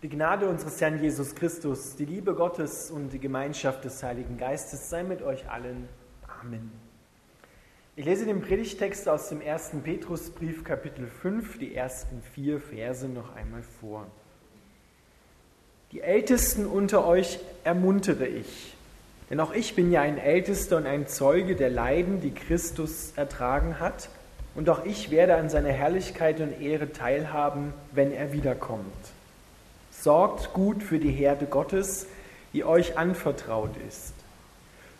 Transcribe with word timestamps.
Die 0.00 0.08
Gnade 0.08 0.48
unseres 0.48 0.80
Herrn 0.80 1.02
Jesus 1.02 1.34
Christus, 1.34 1.96
die 1.96 2.04
Liebe 2.04 2.32
Gottes 2.34 2.88
und 2.88 3.12
die 3.12 3.18
Gemeinschaft 3.18 3.84
des 3.84 4.00
Heiligen 4.00 4.38
Geistes 4.38 4.90
sei 4.90 5.02
mit 5.02 5.22
euch 5.22 5.50
allen. 5.50 5.88
Amen. 6.40 6.70
Ich 7.96 8.04
lese 8.04 8.24
den 8.24 8.40
Predigtext 8.40 9.08
aus 9.08 9.28
dem 9.28 9.40
ersten 9.40 9.82
Petrusbrief, 9.82 10.62
Kapitel 10.62 11.08
5, 11.08 11.58
die 11.58 11.74
ersten 11.74 12.22
vier 12.32 12.60
Verse 12.60 13.08
noch 13.08 13.34
einmal 13.34 13.64
vor. 13.80 14.06
Die 15.90 16.00
Ältesten 16.00 16.64
unter 16.64 17.04
euch 17.04 17.40
ermuntere 17.64 18.28
ich, 18.28 18.76
denn 19.30 19.40
auch 19.40 19.52
ich 19.52 19.74
bin 19.74 19.90
ja 19.90 20.02
ein 20.02 20.18
Ältester 20.18 20.76
und 20.76 20.86
ein 20.86 21.08
Zeuge 21.08 21.56
der 21.56 21.70
Leiden, 21.70 22.20
die 22.20 22.32
Christus 22.32 23.14
ertragen 23.16 23.80
hat, 23.80 24.10
und 24.54 24.70
auch 24.70 24.84
ich 24.84 25.10
werde 25.10 25.34
an 25.34 25.48
seiner 25.48 25.72
Herrlichkeit 25.72 26.38
und 26.40 26.60
Ehre 26.60 26.92
teilhaben, 26.92 27.74
wenn 27.90 28.12
er 28.12 28.32
wiederkommt. 28.32 29.17
Sorgt 30.08 30.54
gut 30.54 30.82
für 30.82 30.98
die 30.98 31.10
Herde 31.10 31.44
Gottes, 31.44 32.06
die 32.54 32.64
euch 32.64 32.96
anvertraut 32.96 33.72
ist. 33.86 34.14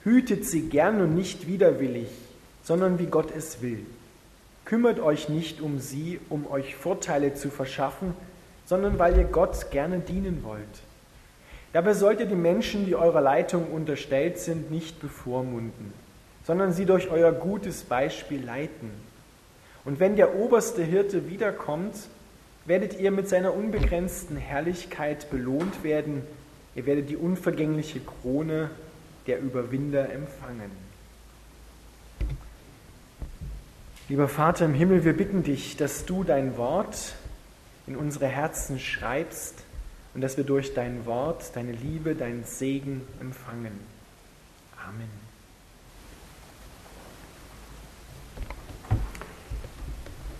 Hütet 0.05 0.45
sie 0.45 0.69
gern 0.69 1.01
und 1.01 1.15
nicht 1.15 1.47
widerwillig, 1.47 2.09
sondern 2.63 2.99
wie 2.99 3.07
Gott 3.07 3.35
es 3.35 3.63
will. 3.63 3.87
Kümmert 4.67 5.01
euch 5.01 5.31
nicht 5.31 5.63
um 5.63 5.79
sie, 5.79 6.21
um 6.29 6.47
euch 6.51 6.77
Vorteile 6.77 7.33
zu 7.33 7.49
verschaffen, 7.49 8.13
sondern 8.67 8.99
weil 8.99 9.17
ihr 9.17 9.25
Gott 9.25 9.71
gerne 9.71 10.01
dienen 10.01 10.45
wollt. 10.45 10.61
Dabei 11.73 11.95
sollt 11.95 12.21
ihr 12.21 12.27
die 12.27 12.35
Menschen, 12.35 12.85
die 12.85 12.95
eurer 12.95 13.23
Leitung 13.23 13.73
unterstellt 13.73 14.39
sind, 14.39 14.71
nicht 14.71 15.01
bevormunden, 15.01 15.95
sondern 16.45 16.75
sie 16.75 16.85
durch 16.85 17.09
euer 17.09 17.33
gutes 17.33 17.83
Beispiel 17.83 18.45
leiten. 18.45 18.91
Und 19.87 20.01
wenn 20.01 20.17
der 20.17 20.37
oberste 20.37 20.83
Hirte 20.83 21.31
wiederkommt, 21.31 21.95
werdet 22.69 23.01
ihr 23.01 23.11
mit 23.11 23.29
seiner 23.29 23.55
unbegrenzten 23.55 24.37
Herrlichkeit 24.37 25.31
belohnt 25.31 25.83
werden. 25.83 26.23
Ihr 26.75 26.87
werdet 26.87 27.09
die 27.09 27.17
unvergängliche 27.17 28.01
Krone 28.01 28.71
der 29.27 29.41
Überwinder 29.41 30.11
empfangen. 30.11 30.71
Lieber 34.09 34.29
Vater 34.29 34.67
im 34.67 34.75
Himmel, 34.75 35.05
wir 35.05 35.15
bitten 35.15 35.43
dich, 35.43 35.77
dass 35.77 36.05
du 36.05 36.25
dein 36.25 36.57
Wort 36.57 37.15
in 37.87 37.97
unsere 37.97 38.27
Herzen 38.27 38.79
schreibst 38.79 39.65
und 40.15 40.21
dass 40.21 40.37
wir 40.37 40.45
durch 40.45 40.75
dein 40.75 41.05
Wort, 41.07 41.55
deine 41.55 41.73
Liebe, 41.73 42.15
deinen 42.15 42.45
Segen 42.45 43.03
empfangen. 43.21 43.79
Amen. 44.87 45.28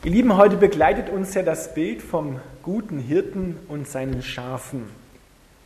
Ihr 0.05 0.13
Lieben, 0.13 0.37
heute 0.37 0.57
begleitet 0.57 1.11
uns 1.11 1.35
ja 1.35 1.43
das 1.43 1.75
Bild 1.75 2.03
vom 2.03 2.39
guten 2.63 3.01
Hirten 3.01 3.59
und 3.67 3.89
seinen 3.89 4.23
Schafen. 4.23 4.85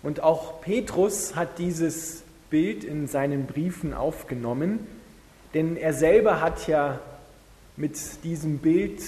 Und 0.03 0.23
auch 0.23 0.63
Petrus 0.63 1.37
hat 1.37 1.59
dieses 1.59 2.25
Bild 2.49 2.83
in 2.83 3.09
seinen 3.09 3.45
Briefen 3.45 3.93
aufgenommen, 3.93 4.87
denn 5.53 5.77
er 5.77 5.93
selber 5.93 6.41
hat 6.41 6.67
ja 6.67 6.99
mit 7.77 8.25
diesem 8.25 8.57
Bild 8.57 9.03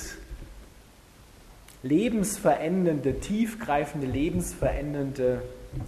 lebensverändernde, 1.82 3.18
tiefgreifende, 3.20 4.06
lebensverändernde 4.06 5.40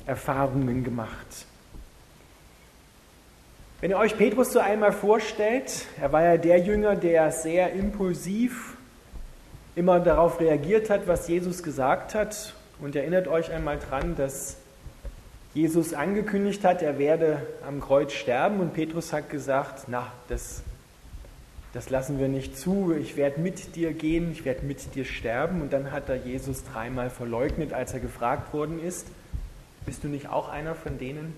Erfahrungen 0.07 0.83
gemacht. 0.83 1.45
Wenn 3.83 3.91
ihr 3.91 3.99
euch 3.99 4.17
Petrus 4.17 4.55
so 4.55 4.61
einmal 4.61 4.93
vorstellt, 4.93 5.85
er 6.01 6.11
war 6.11 6.23
ja 6.23 6.37
der 6.39 6.59
Jünger, 6.59 6.97
der 6.97 7.33
sehr 7.33 7.75
impulsiv 7.75 8.76
immer 9.77 10.01
darauf 10.01 10.41
reagiert 10.41 10.91
hat, 10.91 11.07
was 11.07 11.29
Jesus 11.29 11.63
gesagt 11.63 12.15
hat. 12.15 12.55
Und 12.81 12.97
erinnert 12.97 13.29
euch 13.29 13.53
einmal 13.53 13.79
dran, 13.79 14.17
dass 14.17 14.57
Jesus 15.55 15.95
angekündigt 15.95 16.65
hat, 16.65 16.83
er 16.83 16.99
werde 16.99 17.47
am 17.67 17.81
Kreuz 17.81 18.13
sterben 18.13 18.61
und 18.61 18.75
Petrus 18.75 19.13
hat 19.13 19.31
gesagt, 19.31 19.85
na, 19.89 20.13
das, 20.29 20.63
das 21.73 21.89
lassen 21.89 22.19
wir 22.19 22.29
nicht 22.29 22.59
zu, 22.59 22.95
ich 22.99 23.17
werde 23.17 23.41
mit 23.41 23.77
dir 23.77 23.93
gehen, 23.93 24.33
ich 24.33 24.45
werde 24.45 24.67
mit 24.67 24.95
dir 24.95 25.05
sterben. 25.05 25.63
Und 25.63 25.73
dann 25.73 25.93
hat 25.93 26.09
er 26.09 26.17
Jesus 26.17 26.65
dreimal 26.65 27.09
verleugnet, 27.09 27.73
als 27.73 27.95
er 27.95 28.01
gefragt 28.01 28.53
worden 28.53 28.83
ist, 28.83 29.07
bist 29.87 30.05
du 30.05 30.09
nicht 30.09 30.29
auch 30.29 30.49
einer 30.49 30.75
von 30.75 30.99
denen, 30.99 31.35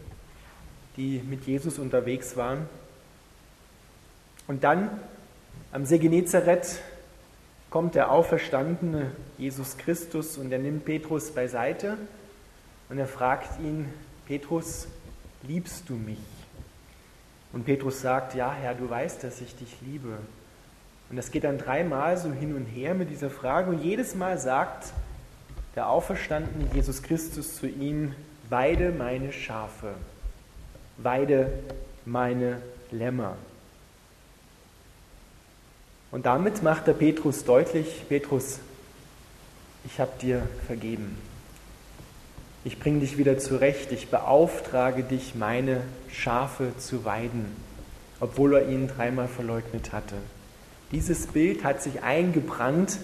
die 0.96 1.22
mit 1.28 1.44
Jesus 1.46 1.78
unterwegs 1.78 2.36
waren? 2.36 2.68
Und 4.46 4.64
dann 4.64 4.90
am 5.70 5.84
See 5.84 5.98
Genezareth 5.98 6.80
kommt 7.70 7.94
der 7.94 8.10
auferstandene 8.10 9.12
Jesus 9.36 9.76
Christus 9.76 10.38
und 10.38 10.50
er 10.52 10.58
nimmt 10.58 10.84
Petrus 10.84 11.30
beiseite 11.30 11.98
und 12.88 12.98
er 12.98 13.06
fragt 13.06 13.60
ihn, 13.60 13.92
Petrus, 14.26 14.88
liebst 15.42 15.88
du 15.88 15.94
mich? 15.94 16.18
Und 17.52 17.64
Petrus 17.64 18.00
sagt, 18.00 18.34
ja 18.34 18.52
Herr, 18.52 18.74
du 18.74 18.88
weißt, 18.88 19.24
dass 19.24 19.40
ich 19.40 19.56
dich 19.56 19.76
liebe. 19.80 20.18
Und 21.10 21.16
das 21.16 21.30
geht 21.30 21.44
dann 21.44 21.58
dreimal 21.58 22.16
so 22.16 22.30
hin 22.30 22.54
und 22.54 22.66
her 22.66 22.94
mit 22.94 23.10
dieser 23.10 23.30
Frage 23.30 23.70
und 23.70 23.82
jedes 23.82 24.14
Mal 24.14 24.38
sagt 24.38 24.92
der 25.74 25.88
auferstandene 25.88 26.68
Jesus 26.74 27.02
Christus 27.02 27.56
zu 27.56 27.66
ihm, 27.66 28.14
weide 28.48 28.90
meine 28.90 29.32
Schafe, 29.32 29.94
weide 30.96 31.52
meine 32.04 32.60
Lämmer. 32.90 33.36
Und 36.10 36.26
damit 36.26 36.62
macht 36.62 36.86
der 36.86 36.94
Petrus 36.94 37.44
deutlich, 37.44 38.04
Petrus, 38.08 38.60
ich 39.84 40.00
habe 40.00 40.12
dir 40.20 40.42
vergeben. 40.66 41.16
Ich 42.64 42.78
bringe 42.78 43.00
dich 43.00 43.18
wieder 43.18 43.38
zurecht. 43.38 43.92
Ich 43.92 44.08
beauftrage 44.08 45.02
dich, 45.02 45.34
meine 45.34 45.82
Schafe 46.10 46.72
zu 46.76 47.04
weiden, 47.04 47.46
obwohl 48.20 48.54
er 48.54 48.68
ihn 48.68 48.88
dreimal 48.88 49.28
verleugnet 49.28 49.92
hatte. 49.92 50.16
Dieses 50.92 51.26
Bild 51.26 51.64
hat 51.64 51.82
sich 51.82 52.02
eingebrannt 52.02 52.98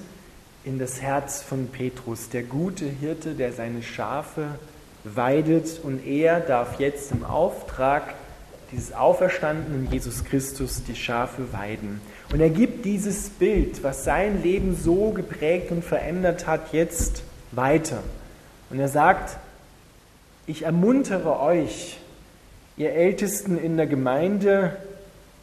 in 0.64 0.78
das 0.78 1.00
Herz 1.00 1.42
von 1.42 1.68
Petrus, 1.68 2.30
der 2.30 2.42
gute 2.42 2.86
Hirte, 2.86 3.34
der 3.34 3.52
seine 3.52 3.82
Schafe 3.82 4.58
weidet 5.04 5.80
und 5.82 6.06
er 6.06 6.40
darf 6.40 6.80
jetzt 6.80 7.12
im 7.12 7.24
Auftrag 7.24 8.14
dieses 8.72 8.92
auferstandenen 8.92 9.90
Jesus 9.92 10.24
Christus 10.24 10.82
die 10.84 10.96
Schafe 10.96 11.52
weiden. 11.52 12.00
Und 12.34 12.40
er 12.40 12.50
gibt 12.50 12.84
dieses 12.84 13.28
Bild, 13.28 13.84
was 13.84 14.02
sein 14.02 14.42
Leben 14.42 14.74
so 14.74 15.10
geprägt 15.10 15.70
und 15.70 15.84
verändert 15.84 16.48
hat, 16.48 16.72
jetzt 16.72 17.22
weiter. 17.52 18.02
Und 18.70 18.80
er 18.80 18.88
sagt, 18.88 19.36
ich 20.48 20.64
ermuntere 20.64 21.38
euch, 21.38 21.96
ihr 22.76 22.92
Ältesten 22.92 23.56
in 23.56 23.76
der 23.76 23.86
Gemeinde, 23.86 24.76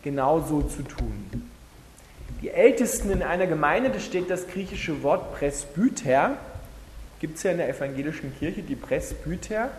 genauso 0.04 0.64
zu 0.64 0.82
tun. 0.82 1.50
Die 2.42 2.50
Ältesten 2.50 3.10
in 3.10 3.24
einer 3.24 3.48
Gemeinde, 3.48 3.90
das 3.90 4.04
steht 4.04 4.30
das 4.30 4.48
griechische 4.48 5.02
Wort 5.02 5.34
Presbyter, 5.34 6.36
gibt 7.22 7.38
es 7.38 7.44
ja 7.44 7.52
in 7.52 7.58
der 7.60 7.70
evangelischen 7.70 8.38
Kirche 8.38 8.64
die 8.64 8.76
Presbyter. 8.76 9.70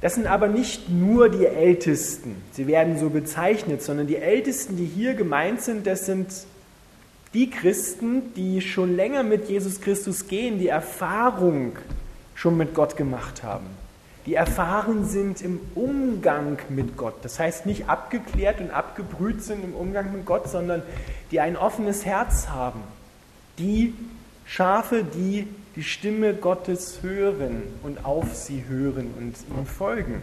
Das 0.00 0.14
sind 0.14 0.26
aber 0.26 0.48
nicht 0.48 0.88
nur 0.88 1.28
die 1.28 1.44
Ältesten, 1.44 2.36
sie 2.52 2.66
werden 2.66 2.98
so 2.98 3.10
bezeichnet, 3.10 3.82
sondern 3.82 4.06
die 4.06 4.16
Ältesten, 4.16 4.76
die 4.76 4.86
hier 4.86 5.14
gemeint 5.14 5.60
sind, 5.60 5.86
das 5.86 6.06
sind 6.06 6.28
die 7.34 7.50
Christen, 7.50 8.34
die 8.34 8.60
schon 8.60 8.96
länger 8.96 9.22
mit 9.22 9.48
Jesus 9.48 9.80
Christus 9.80 10.26
gehen, 10.26 10.58
die 10.58 10.68
Erfahrung 10.68 11.72
schon 12.34 12.56
mit 12.56 12.74
Gott 12.74 12.96
gemacht 12.96 13.42
haben, 13.42 13.66
die 14.24 14.34
erfahren 14.34 15.04
sind 15.04 15.42
im 15.42 15.60
Umgang 15.74 16.58
mit 16.70 16.96
Gott. 16.96 17.14
Das 17.22 17.38
heißt 17.38 17.66
nicht 17.66 17.88
abgeklärt 17.88 18.60
und 18.60 18.70
abgebrüht 18.70 19.42
sind 19.42 19.62
im 19.62 19.74
Umgang 19.74 20.12
mit 20.12 20.24
Gott, 20.24 20.48
sondern 20.48 20.82
die 21.30 21.40
ein 21.40 21.56
offenes 21.56 22.06
Herz 22.06 22.48
haben, 22.48 22.80
die 23.58 23.94
Schafe, 24.46 25.04
die 25.04 25.46
die 25.80 25.84
Stimme 25.84 26.34
Gottes 26.34 26.98
hören 27.00 27.62
und 27.82 28.04
auf 28.04 28.34
sie 28.36 28.66
hören 28.68 29.14
und 29.16 29.34
ihm 29.48 29.64
folgen. 29.64 30.20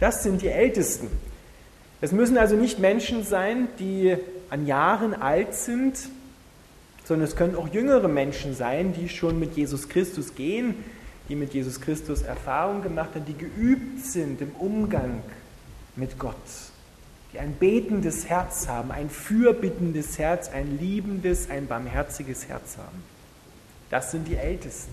Das 0.00 0.22
sind 0.22 0.40
die 0.40 0.48
Ältesten. 0.48 1.08
Es 2.00 2.10
müssen 2.10 2.38
also 2.38 2.56
nicht 2.56 2.78
Menschen 2.78 3.22
sein, 3.22 3.68
die 3.78 4.16
an 4.48 4.66
Jahren 4.66 5.12
alt 5.12 5.52
sind, 5.52 5.98
sondern 7.04 7.28
es 7.28 7.36
können 7.36 7.54
auch 7.54 7.68
jüngere 7.68 8.08
Menschen 8.08 8.54
sein, 8.54 8.94
die 8.94 9.10
schon 9.10 9.38
mit 9.38 9.58
Jesus 9.58 9.90
Christus 9.90 10.36
gehen, 10.36 10.74
die 11.28 11.36
mit 11.36 11.52
Jesus 11.52 11.82
Christus 11.82 12.22
Erfahrung 12.22 12.80
gemacht 12.80 13.10
haben, 13.14 13.26
die 13.26 13.36
geübt 13.36 14.06
sind 14.06 14.40
im 14.40 14.52
Umgang 14.52 15.22
mit 15.96 16.18
Gott, 16.18 16.34
die 17.34 17.40
ein 17.40 17.54
betendes 17.58 18.30
Herz 18.30 18.68
haben, 18.68 18.90
ein 18.90 19.10
fürbittendes 19.10 20.18
Herz, 20.18 20.48
ein 20.48 20.78
liebendes, 20.80 21.50
ein 21.50 21.66
barmherziges 21.66 22.48
Herz 22.48 22.78
haben. 22.78 23.13
Das 23.90 24.10
sind 24.10 24.26
die 24.28 24.36
Ältesten. 24.36 24.92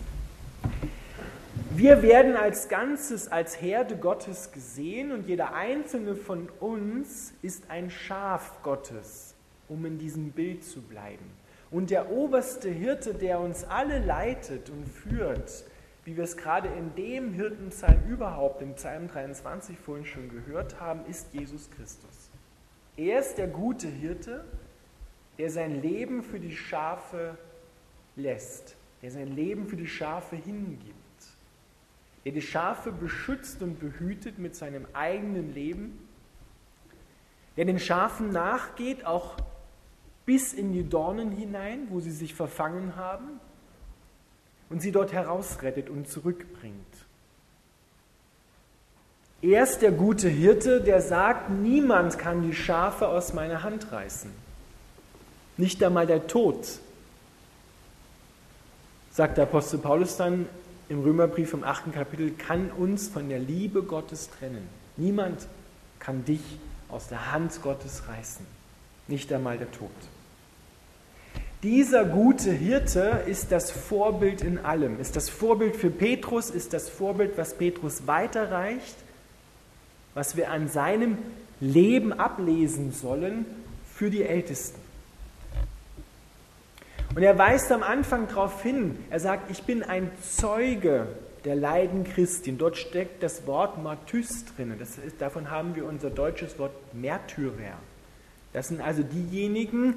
Wir 1.73 2.01
werden 2.01 2.35
als 2.35 2.67
Ganzes, 2.67 3.29
als 3.29 3.61
Herde 3.61 3.95
Gottes 3.95 4.51
gesehen 4.51 5.11
und 5.11 5.27
jeder 5.27 5.53
einzelne 5.53 6.15
von 6.15 6.49
uns 6.59 7.33
ist 7.41 7.69
ein 7.69 7.89
Schaf 7.89 8.61
Gottes, 8.61 9.33
um 9.69 9.85
in 9.85 9.97
diesem 9.97 10.31
Bild 10.31 10.63
zu 10.63 10.81
bleiben. 10.81 11.25
Und 11.71 11.89
der 11.89 12.11
oberste 12.11 12.69
Hirte, 12.69 13.13
der 13.13 13.39
uns 13.39 13.63
alle 13.63 13.99
leitet 13.99 14.69
und 14.69 14.85
führt, 14.85 15.63
wie 16.03 16.17
wir 16.17 16.25
es 16.25 16.35
gerade 16.35 16.67
in 16.67 16.93
dem 16.95 17.33
Hirtenpsalm 17.33 18.03
überhaupt, 18.09 18.61
im 18.61 18.73
Psalm 18.73 19.07
23 19.07 19.77
vorhin 19.77 20.05
schon 20.05 20.29
gehört 20.29 20.79
haben, 20.79 21.05
ist 21.05 21.33
Jesus 21.33 21.69
Christus. 21.71 22.29
Er 22.97 23.19
ist 23.19 23.37
der 23.37 23.47
gute 23.47 23.87
Hirte, 23.87 24.43
der 25.37 25.49
sein 25.49 25.81
Leben 25.81 26.23
für 26.23 26.39
die 26.39 26.55
Schafe 26.55 27.37
lässt, 28.15 28.75
der 29.01 29.11
sein 29.11 29.35
Leben 29.35 29.67
für 29.67 29.77
die 29.77 29.87
Schafe 29.87 30.35
hingibt, 30.35 30.95
der 32.25 32.31
die 32.31 32.41
Schafe 32.41 32.91
beschützt 32.91 33.61
und 33.61 33.79
behütet 33.79 34.37
mit 34.37 34.55
seinem 34.55 34.85
eigenen 34.93 35.53
Leben, 35.53 36.07
der 37.57 37.65
den 37.65 37.79
Schafen 37.79 38.31
nachgeht, 38.31 39.05
auch 39.05 39.37
bis 40.25 40.53
in 40.53 40.71
die 40.71 40.87
Dornen 40.87 41.31
hinein, 41.31 41.87
wo 41.89 41.99
sie 41.99 42.11
sich 42.11 42.33
verfangen 42.33 42.95
haben, 42.95 43.39
und 44.69 44.81
sie 44.81 44.91
dort 44.91 45.11
herausrettet 45.11 45.89
und 45.89 46.07
zurückbringt. 46.07 46.77
Er 49.41 49.63
ist 49.63 49.81
der 49.81 49.91
gute 49.91 50.29
Hirte, 50.29 50.81
der 50.81 51.01
sagt, 51.01 51.49
niemand 51.49 52.19
kann 52.19 52.43
die 52.43 52.53
Schafe 52.53 53.07
aus 53.07 53.33
meiner 53.33 53.63
Hand 53.63 53.91
reißen. 53.91 54.31
Nicht 55.57 55.83
einmal 55.83 56.05
der 56.05 56.27
Tod, 56.27 56.79
sagt 59.11 59.37
der 59.37 59.43
Apostel 59.43 59.79
Paulus 59.79 60.17
dann 60.17 60.47
im 60.89 61.01
Römerbrief 61.01 61.53
im 61.53 61.63
achten 61.63 61.91
Kapitel, 61.91 62.31
kann 62.31 62.69
uns 62.71 63.07
von 63.07 63.29
der 63.29 63.39
Liebe 63.39 63.83
Gottes 63.83 64.29
trennen. 64.29 64.67
Niemand 64.97 65.47
kann 65.99 66.25
dich 66.25 66.41
aus 66.89 67.07
der 67.07 67.31
Hand 67.31 67.61
Gottes 67.61 68.03
reißen. 68.07 68.45
Nicht 69.07 69.31
einmal 69.31 69.57
der 69.57 69.71
Tod. 69.71 69.89
Dieser 71.63 72.05
gute 72.05 72.51
Hirte 72.51 73.23
ist 73.27 73.51
das 73.51 73.69
Vorbild 73.69 74.41
in 74.41 74.57
allem, 74.57 74.99
ist 74.99 75.15
das 75.15 75.29
Vorbild 75.29 75.75
für 75.75 75.91
Petrus, 75.91 76.49
ist 76.49 76.73
das 76.73 76.89
Vorbild, 76.89 77.37
was 77.37 77.53
Petrus 77.53 78.07
weiterreicht, 78.07 78.95
was 80.15 80.35
wir 80.35 80.49
an 80.49 80.67
seinem 80.67 81.19
Leben 81.59 82.13
ablesen 82.13 82.91
sollen 82.91 83.45
für 83.93 84.09
die 84.09 84.23
Ältesten. 84.23 84.80
Und 87.13 87.23
er 87.23 87.37
weist 87.37 87.71
am 87.71 87.83
Anfang 87.83 88.27
darauf 88.27 88.63
hin, 88.63 88.97
er 89.09 89.19
sagt, 89.19 89.51
ich 89.51 89.63
bin 89.63 89.83
ein 89.83 90.09
Zeuge 90.21 91.07
der 91.43 91.55
Leiden 91.55 92.05
Christi. 92.05 92.51
Und 92.51 92.59
dort 92.59 92.77
steckt 92.77 93.21
das 93.21 93.45
Wort 93.47 93.81
Martys 93.83 94.45
drin. 94.45 94.73
Das 94.79 94.97
ist, 94.97 95.19
davon 95.19 95.51
haben 95.51 95.75
wir 95.75 95.85
unser 95.85 96.09
deutsches 96.09 96.57
Wort 96.57 96.71
Märtyrer. 96.93 97.77
Das 98.53 98.69
sind 98.69 98.79
also 98.79 99.03
diejenigen, 99.03 99.95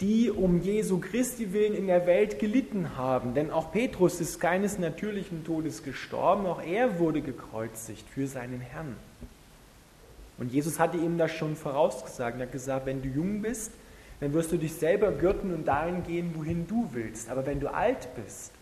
die 0.00 0.30
um 0.30 0.60
Jesu 0.60 0.98
Christi 0.98 1.52
willen 1.52 1.74
in 1.74 1.86
der 1.86 2.06
Welt 2.06 2.38
gelitten 2.38 2.96
haben. 2.96 3.34
Denn 3.34 3.50
auch 3.50 3.72
Petrus 3.72 4.20
ist 4.20 4.40
keines 4.40 4.78
natürlichen 4.78 5.44
Todes 5.44 5.82
gestorben, 5.82 6.46
auch 6.46 6.62
er 6.62 6.98
wurde 6.98 7.22
gekreuzigt 7.22 8.08
für 8.08 8.26
seinen 8.26 8.60
Herrn. 8.60 8.96
Und 10.38 10.52
Jesus 10.52 10.78
hatte 10.78 10.96
ihm 10.96 11.18
das 11.18 11.32
schon 11.32 11.56
vorausgesagt. 11.56 12.38
Er 12.38 12.46
hat 12.46 12.52
gesagt, 12.52 12.86
wenn 12.86 13.02
du 13.02 13.08
jung 13.08 13.42
bist, 13.42 13.72
dann 14.22 14.32
wirst 14.34 14.52
du 14.52 14.56
dich 14.56 14.74
selber 14.74 15.10
gürten 15.10 15.52
und 15.52 15.66
dahin 15.66 16.04
gehen, 16.04 16.30
wohin 16.36 16.68
du 16.68 16.88
willst. 16.92 17.28
Aber 17.28 17.44
wenn 17.44 17.58
du 17.58 17.74
alt 17.74 18.06
bist, 18.14 18.52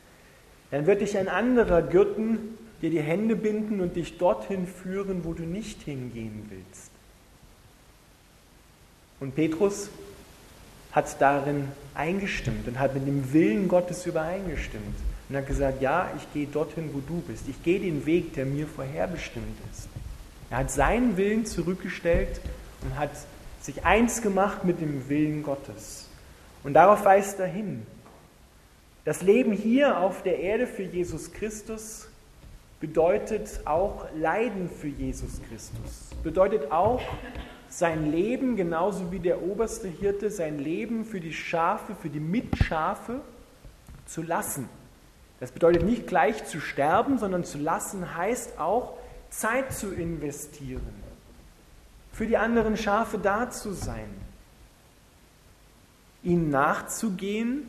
dann 0.71 0.87
wird 0.87 1.03
dich 1.03 1.19
ein 1.19 1.29
anderer 1.29 1.83
gürten, 1.83 2.57
dir 2.81 2.89
die 2.89 3.03
Hände 3.03 3.37
binden 3.37 3.83
und 3.83 3.95
dich 3.95 4.17
dorthin 4.17 4.67
führen, 4.67 5.23
wo 5.23 5.35
du 5.35 5.43
nicht 5.43 5.83
hingehen 5.83 6.47
willst. 6.49 6.91
Und 9.21 9.35
Petrus 9.35 9.91
hat 10.93 11.21
darin 11.21 11.69
eingestimmt 11.95 12.67
und 12.67 12.79
hat 12.79 12.95
mit 12.95 13.07
dem 13.07 13.31
Willen 13.35 13.69
Gottes 13.69 14.07
übereingestimmt 14.07 14.97
und 15.29 15.37
hat 15.37 15.47
gesagt, 15.47 15.83
ja, 15.83 16.11
ich 16.17 16.33
gehe 16.33 16.47
dorthin, 16.47 16.89
wo 16.95 17.01
du 17.07 17.21
bist. 17.21 17.45
Ich 17.51 17.63
gehe 17.63 17.81
den 17.81 18.07
Weg, 18.07 18.33
der 18.33 18.47
mir 18.47 18.67
vorherbestimmt 18.67 19.59
ist. 19.71 19.89
Er 20.49 20.57
hat 20.57 20.71
seinen 20.71 21.19
Willen 21.19 21.45
zurückgestellt 21.45 22.41
und 22.81 22.99
hat 22.99 23.11
sich 23.61 23.85
eins 23.85 24.23
gemacht 24.23 24.65
mit 24.65 24.81
dem 24.81 25.09
Willen 25.09 25.43
Gottes. 25.43 26.09
Und 26.65 26.75
darauf 26.75 27.05
weist 27.05 27.39
er 27.39 27.47
hin. 27.47 27.87
Das 29.05 29.23
Leben 29.23 29.53
hier 29.53 29.99
auf 29.99 30.23
der 30.23 30.41
Erde 30.41 30.67
für 30.67 30.83
Jesus 30.83 31.33
Christus 31.33 32.09
bedeutet 32.81 33.61
auch 33.67 34.07
Leiden 34.15 34.71
für 34.71 34.89
Jesus 34.89 35.41
Christus. 35.49 36.11
Bedeutet 36.23 36.71
auch 36.73 37.01
sein 37.69 38.11
Leben, 38.11 38.57
genauso 38.57 39.13
wie 39.13 39.21
der 39.21 39.43
oberste 39.43 39.89
Hirte, 39.89 40.31
sein 40.31 40.59
Leben 40.59 41.05
für 41.05 41.21
die 41.21 41.33
Schafe, 41.33 41.95
für 41.95 42.09
die 42.09 42.21
Mitschafe 42.21 43.21
zu 44.07 44.23
lassen. 44.23 44.69
Das 45.39 45.53
bedeutet 45.53 45.85
nicht 45.85 46.07
gleich 46.07 46.45
zu 46.45 46.61
sterben, 46.61 47.19
sondern 47.19 47.45
zu 47.45 47.59
lassen 47.59 48.17
heißt 48.17 48.59
auch 48.59 48.95
Zeit 49.31 49.73
zu 49.73 49.95
investieren 49.95 51.00
für 52.13 52.27
die 52.27 52.37
anderen 52.37 52.77
Schafe 52.77 53.19
da 53.19 53.51
zu 53.51 53.73
sein, 53.73 54.09
ihnen 56.23 56.51
nachzugehen, 56.51 57.69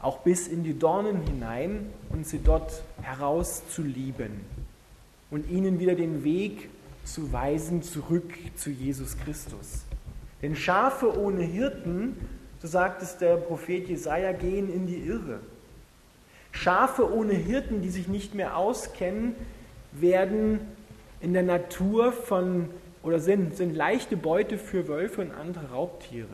auch 0.00 0.18
bis 0.18 0.48
in 0.48 0.64
die 0.64 0.78
Dornen 0.78 1.22
hinein 1.22 1.90
und 2.10 2.26
sie 2.26 2.40
dort 2.42 2.82
herauszulieben 3.02 4.40
und 5.30 5.48
ihnen 5.50 5.80
wieder 5.80 5.94
den 5.94 6.24
Weg 6.24 6.68
zu 7.04 7.32
weisen 7.32 7.82
zurück 7.82 8.32
zu 8.56 8.70
Jesus 8.70 9.16
Christus. 9.18 9.84
Denn 10.42 10.54
Schafe 10.54 11.18
ohne 11.18 11.42
Hirten, 11.42 12.16
so 12.60 12.68
sagt 12.68 13.02
es 13.02 13.18
der 13.18 13.36
Prophet 13.36 13.88
Jesaja, 13.88 14.32
gehen 14.32 14.72
in 14.72 14.86
die 14.86 14.98
Irre. 14.98 15.40
Schafe 16.52 17.12
ohne 17.12 17.34
Hirten, 17.34 17.82
die 17.82 17.90
sich 17.90 18.08
nicht 18.08 18.34
mehr 18.34 18.56
auskennen, 18.56 19.34
werden 19.92 20.60
in 21.20 21.32
der 21.32 21.42
Natur 21.42 22.12
von 22.12 22.68
oder 23.02 23.20
sind, 23.20 23.56
sind 23.56 23.74
leichte 23.74 24.16
Beute 24.16 24.58
für 24.58 24.88
Wölfe 24.88 25.22
und 25.22 25.30
andere 25.30 25.70
Raubtiere. 25.70 26.28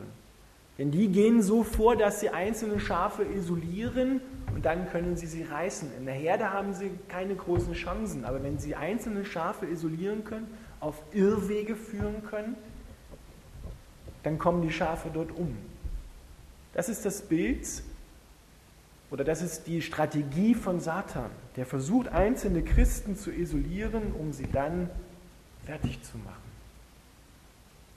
Denn 0.77 0.91
die 0.91 1.07
gehen 1.07 1.41
so 1.41 1.63
vor, 1.63 1.95
dass 1.95 2.19
sie 2.19 2.29
einzelne 2.29 2.79
Schafe 2.79 3.23
isolieren 3.23 4.19
und 4.53 4.65
dann 4.65 4.89
können 4.89 5.15
sie 5.15 5.27
sie 5.27 5.43
reißen. 5.43 5.89
In 5.97 6.05
der 6.05 6.15
Herde 6.15 6.51
haben 6.51 6.73
sie 6.73 6.91
keine 7.07 7.35
großen 7.35 7.73
Chancen, 7.73 8.25
aber 8.25 8.43
wenn 8.43 8.59
sie 8.59 8.75
einzelne 8.75 9.25
Schafe 9.25 9.67
isolieren 9.67 10.25
können, 10.25 10.47
auf 10.81 11.01
Irrwege 11.13 11.75
führen 11.75 12.25
können, 12.29 12.55
dann 14.23 14.37
kommen 14.37 14.61
die 14.63 14.71
Schafe 14.71 15.09
dort 15.13 15.31
um. 15.31 15.55
Das 16.73 16.89
ist 16.89 17.05
das 17.05 17.21
Bild 17.21 17.65
oder 19.11 19.23
das 19.23 19.41
ist 19.41 19.67
die 19.67 19.81
Strategie 19.81 20.55
von 20.55 20.81
Satan, 20.81 21.29
der 21.55 21.65
versucht, 21.65 22.09
einzelne 22.09 22.63
Christen 22.63 23.15
zu 23.15 23.31
isolieren, 23.31 24.11
um 24.19 24.33
sie 24.33 24.47
dann 24.51 24.89
fertig 25.63 26.03
zu 26.03 26.17
machen 26.17 26.44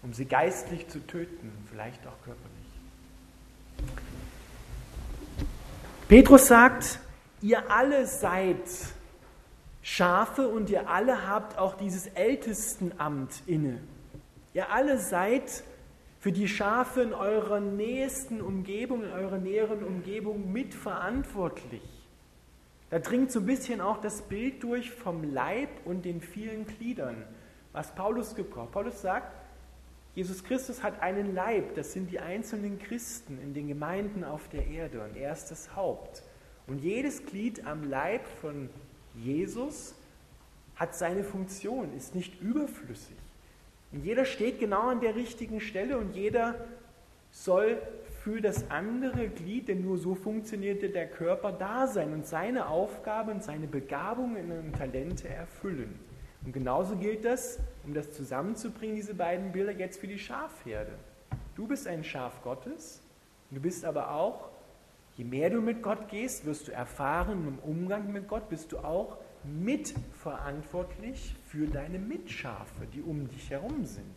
um 0.03 0.13
sie 0.13 0.25
geistlich 0.25 0.89
zu 0.89 1.07
töten, 1.07 1.53
vielleicht 1.71 2.07
auch 2.07 2.21
körperlich. 2.25 2.59
Petrus 6.09 6.47
sagt, 6.47 7.01
ihr 7.43 7.71
alle 7.71 8.07
seid 8.07 8.57
Schafe 9.83 10.49
und 10.49 10.71
ihr 10.71 10.89
alle 10.89 11.29
habt 11.29 11.59
auch 11.59 11.75
dieses 11.77 12.07
Ältestenamt 12.09 13.43
inne. 13.47 13.81
Ihr 14.55 14.71
alle 14.71 14.99
seid 14.99 15.63
für 16.21 16.33
die 16.33 16.49
Schafe 16.49 17.03
in 17.03 17.15
eurer 17.15 17.61
nächsten 17.61 18.41
Umgebung, 18.41 19.05
in 19.05 19.13
eurer 19.13 19.39
näheren 19.39 19.85
Umgebung 19.85 20.53
mitverantwortlich. 20.53 21.83
Da 22.91 22.99
dringt 22.99 23.31
so 23.31 23.41
ein 23.41 23.47
bisschen 23.47 23.81
auch 23.81 24.01
das 24.01 24.23
Bild 24.23 24.63
durch 24.63 24.91
vom 24.91 25.23
Leib 25.23 25.69
und 25.85 26.05
den 26.05 26.21
vielen 26.21 26.67
Gliedern, 26.67 27.23
was 27.73 27.95
Paulus 27.95 28.35
gebraucht. 28.35 28.73
Paulus 28.73 29.03
sagt, 29.03 29.33
Jesus 30.19 30.43
Christus 30.43 30.83
hat 30.83 31.01
einen 31.01 31.33
Leib, 31.33 31.77
das 31.77 31.93
sind 31.93 32.11
die 32.11 32.19
einzelnen 32.19 32.81
Christen 32.81 33.39
in 33.41 33.55
den 33.55 33.69
Gemeinden 33.69 34.25
auf 34.25 34.49
der 34.49 34.67
Erde 34.67 35.01
und 35.01 35.17
er 35.17 35.33
ist 35.33 35.47
das 35.53 35.77
Haupt. 35.77 36.25
Und 36.67 36.83
jedes 36.83 37.25
Glied 37.25 37.65
am 37.65 37.89
Leib 37.89 38.27
von 38.41 38.69
Jesus 39.15 39.95
hat 40.75 40.97
seine 40.97 41.23
Funktion, 41.23 41.97
ist 41.97 42.17
nicht 42.17 42.41
überflüssig. 42.41 43.15
Und 43.93 44.05
jeder 44.05 44.25
steht 44.25 44.59
genau 44.59 44.89
an 44.89 45.01
der 45.01 45.15
richtigen 45.15 45.61
Stelle 45.61 45.99
und 45.99 46.17
jeder 46.17 46.67
soll 47.31 47.81
für 48.25 48.41
das 48.41 48.73
andere 48.73 49.29
Glied, 49.29 49.69
denn 49.69 49.83
nur 49.83 49.99
so 49.99 50.17
funktionierte 50.17 50.89
der 50.89 51.07
Körper, 51.07 51.53
da 51.53 51.87
sein 51.87 52.13
und 52.13 52.27
seine 52.27 52.67
Aufgabe 52.67 53.31
und 53.31 53.45
seine 53.45 53.69
Begabungen 53.69 54.51
und 54.51 54.75
Talente 54.75 55.29
erfüllen. 55.29 56.08
Und 56.49 56.55
genauso 56.55 56.97
gilt 56.97 57.27
das, 57.27 57.59
um 57.85 57.93
das 57.93 58.11
zusammenzubringen, 58.15 58.97
diese 58.97 59.13
beiden 59.13 59.53
Bilder 59.53 59.73
jetzt 59.73 60.01
für 60.01 60.07
die 60.07 60.19
Schafherde. 60.19 60.93
Du 61.55 61.67
bist 61.67 61.87
ein 61.87 62.03
Schaf 62.03 62.43
Gottes, 62.43 63.03
du 63.51 63.61
bist 63.61 63.85
aber 63.85 64.13
auch, 64.13 64.49
je 65.19 65.25
mehr 65.25 65.51
du 65.51 65.61
mit 65.61 65.83
Gott 65.83 66.09
gehst, 66.09 66.47
wirst 66.47 66.67
du 66.69 66.73
erfahren, 66.73 67.47
im 67.47 67.59
Umgang 67.59 68.11
mit 68.13 68.29
Gott 68.29 68.49
bist 68.49 68.73
du 68.73 68.79
auch 68.79 69.19
mitverantwortlich 69.45 71.37
für 71.49 71.67
deine 71.67 71.99
Mitschafe, 71.99 72.87
die 72.95 73.03
um 73.03 73.29
dich 73.29 73.51
herum 73.51 73.85
sind. 73.85 74.17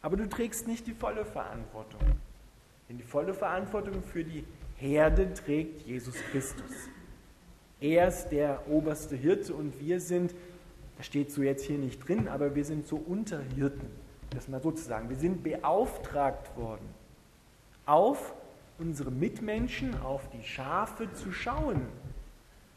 Aber 0.00 0.16
du 0.16 0.26
trägst 0.26 0.66
nicht 0.66 0.86
die 0.86 0.94
volle 0.94 1.26
Verantwortung. 1.26 2.00
Denn 2.88 2.96
die 2.96 3.04
volle 3.04 3.34
Verantwortung 3.34 4.02
für 4.02 4.24
die 4.24 4.46
Herde 4.76 5.34
trägt 5.34 5.82
Jesus 5.82 6.14
Christus. 6.30 6.88
Er 7.82 8.06
ist 8.06 8.28
der 8.28 8.62
oberste 8.68 9.16
Hirte 9.16 9.54
und 9.54 9.80
wir 9.80 10.00
sind, 10.00 10.32
das 10.96 11.06
steht 11.06 11.32
so 11.32 11.42
jetzt 11.42 11.64
hier 11.64 11.78
nicht 11.78 12.06
drin, 12.06 12.28
aber 12.28 12.54
wir 12.54 12.64
sind 12.64 12.86
so 12.86 12.94
Unterhirten, 12.94 13.88
das 14.30 14.46
mal 14.46 14.62
sozusagen. 14.62 15.08
Wir 15.08 15.16
sind 15.16 15.42
beauftragt 15.42 16.56
worden, 16.56 16.88
auf 17.84 18.34
unsere 18.78 19.10
Mitmenschen, 19.10 20.00
auf 20.00 20.22
die 20.30 20.44
Schafe 20.44 21.12
zu 21.12 21.32
schauen 21.32 21.82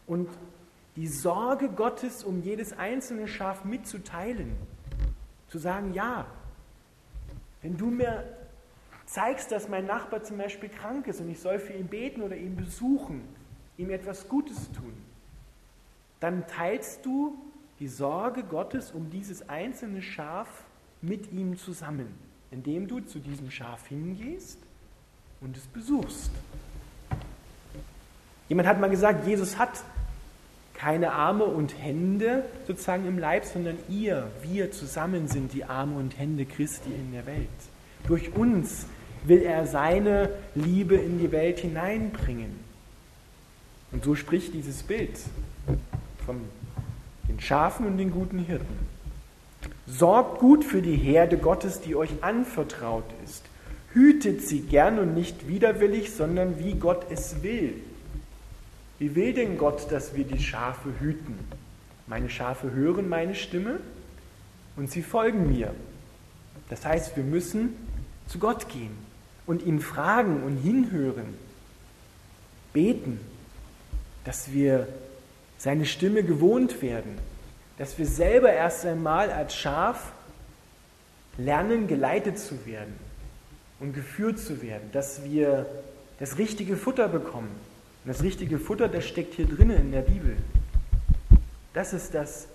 und 0.07 0.27
die 0.95 1.07
Sorge 1.07 1.69
Gottes 1.69 2.24
um 2.24 2.41
jedes 2.41 2.74
einzelne 2.74 3.27
Schaf 3.27 3.63
mitzuteilen. 3.63 4.55
Zu 5.50 5.59
sagen, 5.59 5.93
ja, 5.93 6.25
wenn 7.62 7.77
du 7.77 7.91
mir 7.91 8.24
zeigst, 9.05 9.51
dass 9.51 9.69
mein 9.69 9.85
Nachbar 9.85 10.24
zum 10.24 10.38
Beispiel 10.39 10.69
krank 10.69 11.05
ist 11.05 11.21
und 11.21 11.29
ich 11.29 11.39
soll 11.39 11.59
für 11.59 11.74
ihn 11.74 11.88
beten 11.88 12.24
oder 12.24 12.35
ihn 12.35 12.55
besuchen, 12.55 13.35
ihm 13.77 13.89
etwas 13.89 14.27
Gutes 14.27 14.72
tun, 14.72 14.94
dann 16.20 16.48
teilst 16.48 17.05
du 17.05 17.38
die 17.79 17.88
Sorge 17.88 18.44
Gottes 18.44 18.91
um 18.91 19.10
dieses 19.10 19.50
einzelne 19.50 20.01
Schaf 20.01 20.48
mit 21.01 21.32
ihm 21.32 21.58
zusammen, 21.58 22.08
indem 22.51 22.88
du 22.88 23.01
zu 23.01 23.20
diesem 23.20 23.51
Schaf 23.51 23.88
hingehst 23.88 24.60
und 25.41 25.58
es 25.58 25.67
besuchst. 25.67 26.32
Jemand 28.48 28.67
hat 28.67 28.79
mal 28.79 28.89
gesagt, 28.89 29.27
Jesus 29.27 29.58
hat 29.58 29.84
keine 30.74 31.13
Arme 31.13 31.46
und 31.46 31.77
Hände 31.82 32.44
sozusagen 32.67 33.08
im 33.08 33.17
Leib, 33.17 33.46
sondern 33.46 33.77
ihr, 33.89 34.29
wir 34.41 34.72
zusammen 34.72 35.27
sind 35.27 35.53
die 35.53 35.63
Arme 35.63 35.98
und 35.98 36.17
Hände 36.17 36.46
Christi 36.46 36.89
in 36.89 37.12
der 37.12 37.25
Welt. 37.25 37.48
Durch 38.08 38.36
uns 38.36 38.86
will 39.24 39.41
er 39.41 39.65
seine 39.65 40.29
Liebe 40.53 40.96
in 40.96 41.17
die 41.17 41.32
Welt 41.32 41.60
hineinbringen. 41.60 42.64
Und 43.92 44.04
so 44.04 44.15
spricht 44.15 44.54
dieses 44.54 44.84
Bild 44.84 45.18
von 46.25 46.42
den 47.27 47.39
Schafen 47.39 47.86
und 47.86 47.98
den 47.98 48.12
guten 48.12 48.39
Hirten. 48.39 48.77
Sorgt 49.88 50.39
gut 50.39 50.63
für 50.63 50.82
die 50.82 50.96
Herde 50.96 51.38
Gottes, 51.38 51.82
die 51.82 51.96
euch 51.96 52.12
anvertraut 52.22 53.06
ist. 53.24 53.44
Hütet 53.94 54.42
sie 54.42 54.62
gern 54.62 55.00
und 55.00 55.13
nicht 55.13 55.48
widerwillig, 55.48 56.12
sondern 56.12 56.60
wie 56.60 56.74
Gott 56.74 57.06
es 57.10 57.44
will. 57.44 57.75
Wie 59.00 59.15
will 59.15 59.34
denn 59.34 59.58
Gott, 59.58 59.92
dass 59.92 60.15
wir 60.15 60.25
die 60.25 60.39
Schafe 60.39 60.89
hüten? 61.00 61.38
Meine 62.08 62.30
Schafe 62.30 62.72
hören 62.72 63.10
meine 63.10 63.36
Stimme 63.36 63.80
und 64.75 64.92
sie 64.92 65.01
folgen 65.01 65.48
mir. 65.48 65.74
Das 66.70 66.86
heißt, 66.86 67.15
wir 67.15 67.24
müssen 67.24 67.75
zu 68.27 68.39
Gott 68.39 68.70
gehen 68.70 68.96
und 69.46 69.63
ihn 69.65 69.80
fragen 69.80 70.44
und 70.44 70.58
hinhören, 70.58 71.36
beten, 72.74 73.20
dass 74.25 74.51
wir 74.51 74.88
seine 75.58 75.86
Stimme 75.86 76.24
gewohnt 76.24 76.82
werden, 76.82 77.17
dass 77.77 77.98
wir 77.98 78.05
selber 78.05 78.51
erst 78.51 78.86
einmal 78.86 79.32
als 79.32 79.55
Schaf 79.55 80.12
lernen, 81.38 81.88
geleitet 81.88 82.38
zu 82.39 82.65
werden 82.65 82.96
und 83.79 83.94
geführt 83.94 84.39
zu 84.39 84.62
werden, 84.62 84.89
dass 84.91 85.24
wir 85.24 85.65
das 86.20 86.38
richtige 86.38 86.77
Futter 86.77 87.08
bekommen. 87.08 87.51
Und 88.03 88.10
das 88.10 88.24
richtige 88.24 88.60
Futter, 88.60 88.88
das 88.88 89.05
steckt 89.05 89.34
hier 89.34 89.48
drinnen 89.48 89.77
in 89.77 89.91
der 89.91 90.01
Bibel. 90.01 90.38
Das 91.74 91.94
ist 91.94 92.13
das 92.13 92.48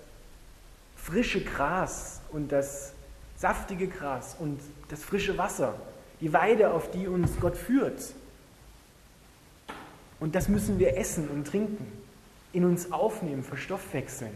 frische 0.95 1.41
Gras 1.41 2.21
und 2.31 2.51
das 2.51 2.93
saftige 3.37 3.87
Gras 3.87 4.35
und 4.39 4.59
das 4.89 5.03
frische 5.03 5.37
Wasser, 5.37 5.75
die 6.21 6.31
Weide, 6.33 6.71
auf 6.71 6.91
die 6.91 7.07
uns 7.07 7.31
Gott 7.39 7.57
führt. 7.57 8.13
Und 10.21 10.35
das 10.35 10.47
müssen 10.47 10.77
wir 10.77 10.97
essen 10.97 11.27
und 11.29 11.47
trinken, 11.47 11.85
in 12.53 12.63
uns 12.63 12.91
aufnehmen, 12.91 13.43
verstoffwechseln. 13.43 14.31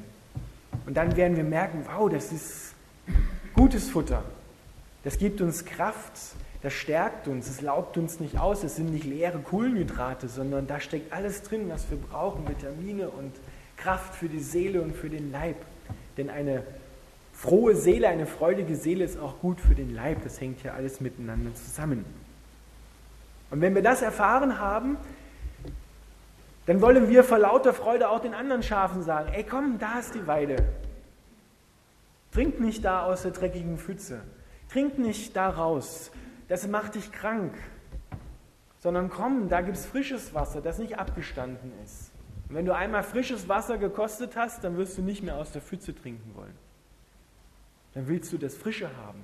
Und 0.87 0.97
dann 0.97 1.15
werden 1.15 1.37
wir 1.37 1.43
merken, 1.43 1.85
wow, 1.85 2.09
das 2.09 2.31
ist 2.31 2.73
gutes 3.53 3.89
Futter. 3.91 4.23
Das 5.03 5.19
gibt 5.19 5.41
uns 5.41 5.63
Kraft, 5.63 6.11
das 6.63 6.73
stärkt 6.73 7.27
uns, 7.27 7.47
es 7.47 7.61
laubt 7.61 7.97
uns 7.97 8.19
nicht 8.19 8.39
aus, 8.39 8.63
es 8.63 8.77
sind 8.77 8.91
nicht 8.91 9.05
leere 9.05 9.37
Kohlenhydrate, 9.37 10.27
sondern 10.27 10.65
da 10.65 10.79
steckt 10.79 11.13
alles 11.13 11.43
drin, 11.43 11.69
was 11.69 11.89
wir 11.91 11.99
brauchen, 11.99 12.47
Vitamine 12.47 13.09
und 13.09 13.33
Kraft 13.77 14.15
für 14.15 14.27
die 14.27 14.39
Seele 14.39 14.81
und 14.81 14.95
für 14.95 15.09
den 15.09 15.31
Leib. 15.31 15.57
Denn 16.17 16.31
eine 16.31 16.63
frohe 17.31 17.75
Seele, 17.75 18.07
eine 18.07 18.25
freudige 18.25 18.75
Seele 18.75 19.03
ist 19.03 19.19
auch 19.19 19.39
gut 19.39 19.61
für 19.61 19.75
den 19.75 19.93
Leib. 19.93 20.23
Das 20.23 20.41
hängt 20.41 20.63
ja 20.63 20.73
alles 20.73 20.99
miteinander 20.99 21.53
zusammen. 21.53 22.05
Und 23.51 23.61
wenn 23.61 23.75
wir 23.75 23.83
das 23.83 24.01
erfahren 24.01 24.59
haben, 24.59 24.97
dann 26.65 26.81
wollen 26.81 27.09
wir 27.09 27.23
vor 27.23 27.39
lauter 27.39 27.73
Freude 27.73 28.09
auch 28.09 28.19
den 28.19 28.33
anderen 28.33 28.63
Schafen 28.63 29.03
sagen, 29.03 29.31
ey 29.33 29.43
komm, 29.43 29.77
da 29.79 29.99
ist 29.99 30.15
die 30.15 30.25
Weide. 30.27 30.57
Trink 32.31 32.59
nicht 32.59 32.83
da 32.83 33.05
aus 33.05 33.21
der 33.21 33.31
dreckigen 33.31 33.77
Pfütze. 33.77 34.21
Trink 34.69 34.97
nicht 34.97 35.35
da 35.35 35.49
raus. 35.49 36.11
Das 36.47 36.67
macht 36.67 36.95
dich 36.95 37.11
krank. 37.11 37.53
Sondern 38.79 39.09
komm, 39.09 39.49
da 39.49 39.61
gibt 39.61 39.77
es 39.77 39.85
frisches 39.85 40.33
Wasser, 40.33 40.61
das 40.61 40.79
nicht 40.79 40.99
abgestanden 40.99 41.71
ist. 41.83 42.11
Und 42.49 42.55
wenn 42.55 42.65
du 42.65 42.75
einmal 42.75 43.03
frisches 43.03 43.47
Wasser 43.47 43.77
gekostet 43.77 44.35
hast, 44.35 44.63
dann 44.63 44.77
wirst 44.77 44.97
du 44.97 45.01
nicht 45.01 45.23
mehr 45.23 45.37
aus 45.37 45.51
der 45.51 45.61
Pfütze 45.61 45.95
trinken 45.95 46.35
wollen 46.35 46.53
dann 47.95 48.07
willst 48.07 48.31
du 48.31 48.37
das 48.37 48.55
Frische 48.55 48.95
haben. 48.97 49.23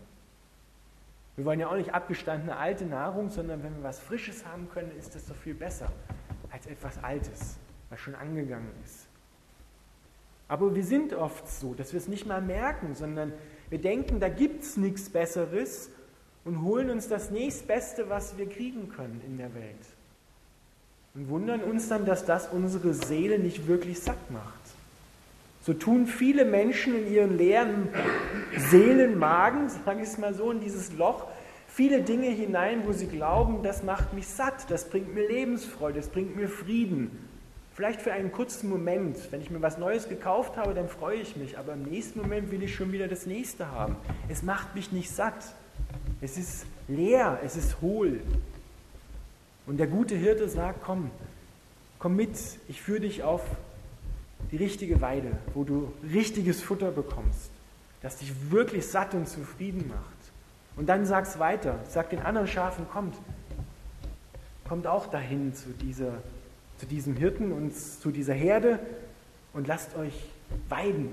Wir 1.36 1.46
wollen 1.46 1.60
ja 1.60 1.68
auch 1.68 1.76
nicht 1.76 1.94
abgestandene 1.94 2.56
alte 2.56 2.86
Nahrung, 2.86 3.30
sondern 3.30 3.64
wenn 3.64 3.76
wir 3.76 3.84
was 3.84 4.00
Frisches 4.00 4.46
haben 4.46 4.70
können, 4.70 4.92
ist 4.98 5.14
das 5.14 5.28
doch 5.28 5.36
viel 5.36 5.54
besser 5.54 5.92
als 6.52 6.68
etwas 6.68 7.04
Altes, 7.04 7.58
was 7.90 8.00
schon 8.00 8.16
angegangen 8.16 8.72
ist. 8.86 9.08
Aber 10.48 10.76
wir 10.76 10.84
sind 10.84 11.14
oft 11.14 11.50
so, 11.50 11.74
dass 11.74 11.94
wir 11.94 11.98
es 12.00 12.10
nicht 12.10 12.26
mal 12.26 12.42
merken, 12.42 12.94
sondern 12.94 13.32
wir 13.70 13.80
denken, 13.80 14.20
da 14.20 14.28
gibt 14.28 14.64
es 14.64 14.76
nichts 14.76 15.10
Besseres 15.10 15.90
und 16.44 16.62
holen 16.62 16.90
uns 16.90 17.08
das 17.08 17.32
nächstbeste, 17.32 18.10
was 18.10 18.38
wir 18.38 18.50
kriegen 18.50 18.90
können 18.90 19.22
in 19.26 19.38
der 19.38 19.54
Welt. 19.56 19.86
Und 21.14 21.30
wundern 21.30 21.62
uns 21.62 21.88
dann, 21.88 22.06
dass 22.06 22.26
das 22.26 22.48
unsere 22.48 22.94
Seele 22.94 23.40
nicht 23.40 23.68
wirklich 23.68 24.00
satt 24.00 24.32
macht. 24.32 24.60
So 25.64 25.74
tun 25.74 26.08
viele 26.08 26.44
Menschen 26.44 26.96
in 26.96 27.14
ihren 27.14 27.38
leeren 27.38 27.90
Seelenmagen, 28.58 29.70
sage 29.86 30.02
ich 30.02 30.08
es 30.10 30.18
mal 30.18 30.34
so, 30.34 30.52
in 30.52 30.60
dieses 30.60 30.92
Loch, 30.94 31.28
viele 31.74 32.02
Dinge 32.02 32.28
hinein, 32.28 32.86
wo 32.86 32.92
sie 32.92 33.08
glauben, 33.08 33.64
das 33.64 33.84
macht 33.84 34.14
mich 34.14 34.28
satt, 34.28 34.70
das 34.70 34.90
bringt 34.90 35.14
mir 35.14 35.28
Lebensfreude, 35.28 36.00
das 36.00 36.10
bringt 36.10 36.36
mir 36.36 36.50
Frieden. 36.50 37.30
Vielleicht 37.74 38.02
für 38.02 38.12
einen 38.12 38.32
kurzen 38.32 38.70
Moment. 38.70 39.18
Wenn 39.32 39.42
ich 39.42 39.50
mir 39.50 39.62
was 39.62 39.78
Neues 39.78 40.10
gekauft 40.10 40.58
habe, 40.58 40.74
dann 40.74 40.90
freue 40.90 41.18
ich 41.18 41.36
mich, 41.38 41.58
aber 41.58 41.74
im 41.74 41.84
nächsten 41.84 42.20
Moment 42.20 42.52
will 42.52 42.62
ich 42.62 42.76
schon 42.76 42.92
wieder 42.92 43.08
das 43.08 43.26
nächste 43.26 43.72
haben. 43.72 43.96
Es 44.28 44.44
macht 44.44 44.76
mich 44.76 44.92
nicht 44.92 45.10
satt. 45.10 45.56
Es 46.20 46.38
ist 46.38 46.66
leer, 46.88 47.40
es 47.44 47.56
ist 47.56 47.82
hohl. 47.82 48.20
Und 49.66 49.78
der 49.78 49.88
gute 49.88 50.16
Hirte 50.16 50.50
sagt, 50.50 50.84
komm, 50.84 51.10
komm 51.98 52.18
mit, 52.18 52.38
ich 52.68 52.82
führe 52.82 53.00
dich 53.00 53.24
auf 53.24 53.42
die 54.52 54.58
richtige 54.58 55.00
Weide, 55.00 55.32
wo 55.54 55.64
du 55.64 55.94
richtiges 56.04 56.62
Futter 56.62 56.92
bekommst, 56.92 57.50
das 58.02 58.18
dich 58.18 58.34
wirklich 58.52 58.86
satt 58.86 59.14
und 59.14 59.30
zufrieden 59.30 59.88
macht. 59.88 60.21
Und 60.76 60.88
dann 60.88 61.06
sag's 61.06 61.40
weiter, 61.40 61.80
sag 61.88 62.10
den 62.10 62.22
anderen 62.22 62.48
Schafen, 62.48 62.88
kommt, 62.90 63.16
kommt 64.68 64.88
auch 64.88 65.08
dahin 65.08 65.54
zu, 65.54 65.70
dieser, 65.70 66.14
zu 66.78 66.86
diesem 66.86 67.16
Hirten 67.16 67.52
und 67.52 67.76
zu 67.76 68.12
dieser 68.12 68.34
Herde 68.34 68.80
und 69.54 69.68
lasst 69.68 69.96
euch 69.96 70.30
weiden. 70.70 71.12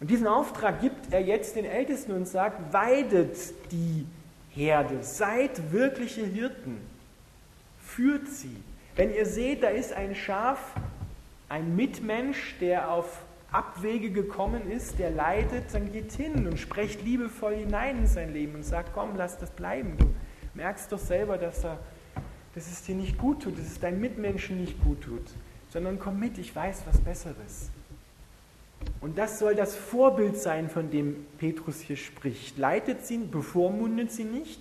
Und 0.00 0.10
diesen 0.10 0.26
Auftrag 0.26 0.80
gibt 0.80 1.12
er 1.12 1.20
jetzt 1.20 1.56
den 1.56 1.64
Ältesten 1.64 2.12
und 2.12 2.26
sagt, 2.26 2.72
weidet 2.72 3.36
die 3.70 4.06
Herde, 4.50 5.02
seid 5.02 5.72
wirkliche 5.72 6.24
Hirten, 6.24 6.78
führt 7.80 8.28
sie. 8.28 8.56
Wenn 8.96 9.12
ihr 9.12 9.26
seht, 9.26 9.62
da 9.62 9.68
ist 9.68 9.92
ein 9.92 10.14
Schaf, 10.14 10.74
ein 11.48 11.74
Mitmensch, 11.74 12.56
der 12.60 12.90
auf 12.90 13.23
Abwege 13.54 14.10
gekommen 14.10 14.68
ist, 14.70 14.98
der 14.98 15.10
leidet, 15.10 15.72
dann 15.72 15.92
geht 15.92 16.12
hin 16.12 16.46
und 16.46 16.58
sprecht 16.58 17.02
liebevoll 17.02 17.54
hinein 17.54 17.98
in 17.98 18.06
sein 18.06 18.32
Leben 18.32 18.56
und 18.56 18.64
sagt, 18.64 18.90
komm, 18.92 19.16
lass 19.16 19.38
das 19.38 19.50
bleiben. 19.50 19.96
Du 19.96 20.06
merkst 20.54 20.90
doch 20.90 20.98
selber, 20.98 21.38
dass, 21.38 21.64
er, 21.64 21.78
dass 22.54 22.66
es 22.66 22.82
dir 22.82 22.96
nicht 22.96 23.16
gut 23.16 23.44
tut, 23.44 23.56
dass 23.56 23.66
es 23.66 23.78
deinen 23.78 24.00
Mitmenschen 24.00 24.60
nicht 24.60 24.82
gut 24.82 25.02
tut, 25.02 25.22
sondern 25.70 26.00
komm 26.00 26.18
mit, 26.18 26.36
ich 26.38 26.54
weiß 26.54 26.82
was 26.86 27.00
Besseres. 27.00 27.70
Und 29.00 29.18
das 29.18 29.38
soll 29.38 29.54
das 29.54 29.76
Vorbild 29.76 30.36
sein, 30.36 30.68
von 30.68 30.90
dem 30.90 31.24
Petrus 31.38 31.80
hier 31.80 31.96
spricht. 31.96 32.58
Leitet 32.58 33.06
sie, 33.06 33.18
bevormundet 33.18 34.10
sie 34.10 34.24
nicht, 34.24 34.60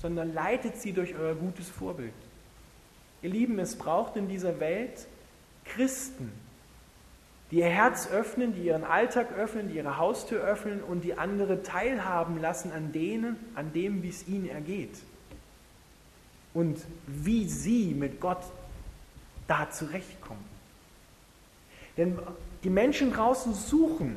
sondern 0.00 0.32
leitet 0.32 0.76
sie 0.76 0.92
durch 0.92 1.16
euer 1.16 1.34
gutes 1.34 1.68
Vorbild. 1.68 2.12
Ihr 3.20 3.30
Lieben, 3.30 3.58
es 3.58 3.76
braucht 3.76 4.16
in 4.16 4.28
dieser 4.28 4.60
Welt 4.60 5.08
Christen, 5.64 6.30
die 7.50 7.58
ihr 7.58 7.66
Herz 7.66 8.08
öffnen, 8.10 8.54
die 8.54 8.62
ihren 8.62 8.84
Alltag 8.84 9.32
öffnen, 9.32 9.68
die 9.68 9.76
ihre 9.76 9.96
Haustür 9.96 10.40
öffnen 10.40 10.82
und 10.82 11.02
die 11.02 11.16
andere 11.16 11.62
teilhaben 11.62 12.40
lassen 12.40 12.72
an 12.72 12.92
denen, 12.92 13.36
an 13.54 13.72
dem, 13.72 14.02
wie 14.02 14.10
es 14.10 14.28
ihnen 14.28 14.48
ergeht. 14.48 14.96
Und 16.52 16.78
wie 17.06 17.48
sie 17.48 17.94
mit 17.94 18.20
Gott 18.20 18.42
da 19.46 19.70
zurechtkommen. 19.70 20.44
Denn 21.96 22.18
die 22.64 22.70
Menschen 22.70 23.12
draußen 23.12 23.54
suchen. 23.54 24.16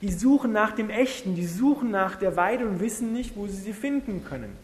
Die 0.00 0.12
suchen 0.12 0.52
nach 0.52 0.72
dem 0.72 0.90
Echten, 0.90 1.34
die 1.34 1.46
suchen 1.46 1.90
nach 1.90 2.16
der 2.16 2.36
Weide 2.36 2.66
und 2.66 2.80
wissen 2.80 3.12
nicht, 3.12 3.36
wo 3.36 3.46
sie 3.46 3.56
sie 3.56 3.72
finden 3.72 4.24
können. 4.24 4.56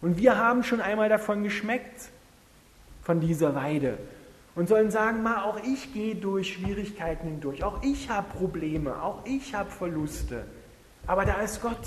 Und 0.00 0.18
wir 0.18 0.36
haben 0.36 0.64
schon 0.64 0.80
einmal 0.80 1.08
davon 1.08 1.44
geschmeckt, 1.44 2.10
von 3.02 3.20
dieser 3.20 3.54
Weide. 3.54 3.98
Und 4.54 4.68
sollen 4.68 4.90
sagen, 4.90 5.22
ma, 5.22 5.42
auch 5.44 5.58
ich 5.64 5.92
gehe 5.92 6.14
durch 6.14 6.54
Schwierigkeiten 6.54 7.26
hindurch, 7.26 7.64
auch 7.64 7.82
ich 7.82 8.08
habe 8.08 8.32
Probleme, 8.36 9.02
auch 9.02 9.24
ich 9.24 9.54
habe 9.54 9.70
Verluste. 9.70 10.44
Aber 11.06 11.24
da 11.24 11.40
ist 11.40 11.60
Gott, 11.60 11.86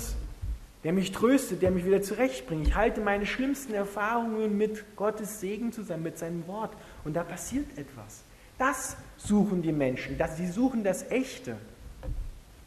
der 0.84 0.92
mich 0.92 1.12
tröstet, 1.12 1.62
der 1.62 1.70
mich 1.70 1.84
wieder 1.84 2.02
zurechtbringt. 2.02 2.68
Ich 2.68 2.74
halte 2.74 3.00
meine 3.00 3.26
schlimmsten 3.26 3.74
Erfahrungen 3.74 4.56
mit 4.56 4.84
Gottes 4.96 5.40
Segen 5.40 5.72
zusammen, 5.72 6.04
mit 6.04 6.18
seinem 6.18 6.46
Wort. 6.46 6.72
Und 7.04 7.14
da 7.14 7.24
passiert 7.24 7.66
etwas. 7.76 8.22
Das 8.58 8.96
suchen 9.16 9.62
die 9.62 9.72
Menschen. 9.72 10.18
Das, 10.18 10.36
sie 10.36 10.46
suchen 10.46 10.84
das 10.84 11.10
Echte, 11.10 11.56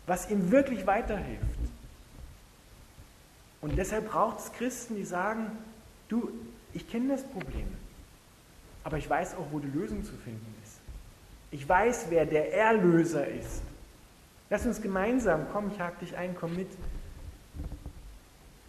was 0.08 0.30
ihnen 0.30 0.52
wirklich 0.52 0.88
weiterhilft. 0.88 1.42
Und 3.62 3.78
deshalb 3.78 4.10
braucht 4.10 4.40
es 4.40 4.52
Christen, 4.54 4.96
die 4.96 5.06
sagen, 5.06 5.52
du, 6.10 6.32
ich 6.74 6.90
kenne 6.90 7.10
das 7.10 7.24
Problem, 7.24 7.68
aber 8.84 8.98
ich 8.98 9.10
weiß 9.10 9.36
auch, 9.36 9.48
wo 9.52 9.60
die 9.60 9.68
Lösung 9.68 10.04
zu 10.04 10.14
finden 10.14 10.56
ist. 10.64 10.80
Ich 11.52 11.68
weiß, 11.68 12.08
wer 12.10 12.26
der 12.26 12.54
Erlöser 12.54 13.28
ist. 13.28 13.62
Lass 14.50 14.66
uns 14.66 14.82
gemeinsam, 14.82 15.48
komm, 15.52 15.72
ich 15.72 15.80
hake 15.80 16.00
dich 16.02 16.16
ein, 16.18 16.36
komm 16.36 16.56
mit. 16.56 16.70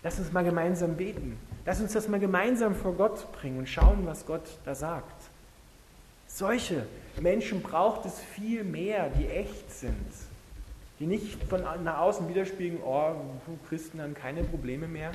Lass 0.03 0.19
uns 0.19 0.33
mal 0.33 0.45
gemeinsam 0.45 0.97
beten. 0.97 1.39
Lass 1.65 1.81
uns 1.81 1.93
das 1.93 2.09
mal 2.09 2.19
gemeinsam 2.19 2.75
vor 2.75 2.95
Gott 2.95 3.31
bringen 3.33 3.59
und 3.59 3.69
schauen, 3.69 4.05
was 4.05 4.27
Gott 4.27 4.59
da 4.65 4.75
sagt. 4.75 5.23
Solche 6.27 6.87
Menschen 7.21 7.63
braucht 7.63 8.05
es 8.07 8.21
viel 8.21 8.65
mehr, 8.65 9.11
die 9.11 9.29
echt 9.29 9.71
sind, 9.71 10.07
die 10.99 11.07
nicht 11.07 11.43
von 11.45 11.63
nach 11.85 11.99
außen 11.99 12.29
widerspiegeln, 12.29 12.83
oh, 12.83 13.15
Christen 13.69 14.01
haben 14.01 14.15
keine 14.15 14.43
Probleme 14.43 14.89
mehr, 14.89 15.13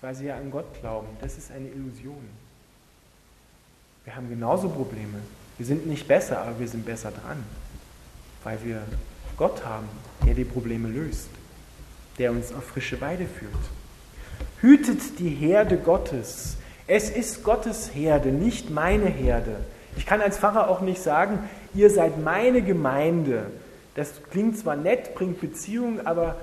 weil 0.00 0.14
sie 0.14 0.26
ja 0.26 0.36
an 0.36 0.50
Gott 0.50 0.66
glauben. 0.80 1.08
Das 1.20 1.36
ist 1.36 1.50
eine 1.50 1.68
Illusion. 1.68 2.28
Wir 4.04 4.16
haben 4.16 4.28
genauso 4.28 4.68
Probleme. 4.68 5.18
Wir 5.56 5.66
sind 5.66 5.86
nicht 5.86 6.06
besser, 6.06 6.42
aber 6.42 6.58
wir 6.58 6.68
sind 6.68 6.84
besser 6.84 7.10
dran, 7.10 7.42
weil 8.42 8.58
wir 8.62 8.82
Gott 9.36 9.64
haben, 9.64 9.88
der 10.26 10.34
die 10.34 10.44
Probleme 10.44 10.88
löst, 10.88 11.28
der 12.18 12.30
uns 12.30 12.52
auf 12.52 12.64
frische 12.64 13.00
Weide 13.00 13.26
führt. 13.26 13.52
Hütet 14.60 15.18
die 15.18 15.30
Herde 15.30 15.78
Gottes. 15.78 16.56
Es 16.86 17.08
ist 17.08 17.44
Gottes 17.44 17.94
Herde, 17.94 18.30
nicht 18.30 18.70
meine 18.70 19.06
Herde. 19.06 19.56
Ich 19.96 20.06
kann 20.06 20.20
als 20.20 20.38
Pfarrer 20.38 20.68
auch 20.68 20.80
nicht 20.80 21.00
sagen, 21.00 21.38
ihr 21.72 21.88
seid 21.88 22.22
meine 22.22 22.62
Gemeinde. 22.62 23.46
Das 23.94 24.10
klingt 24.30 24.58
zwar 24.58 24.76
nett, 24.76 25.14
bringt 25.14 25.40
Beziehungen, 25.40 26.06
aber 26.06 26.36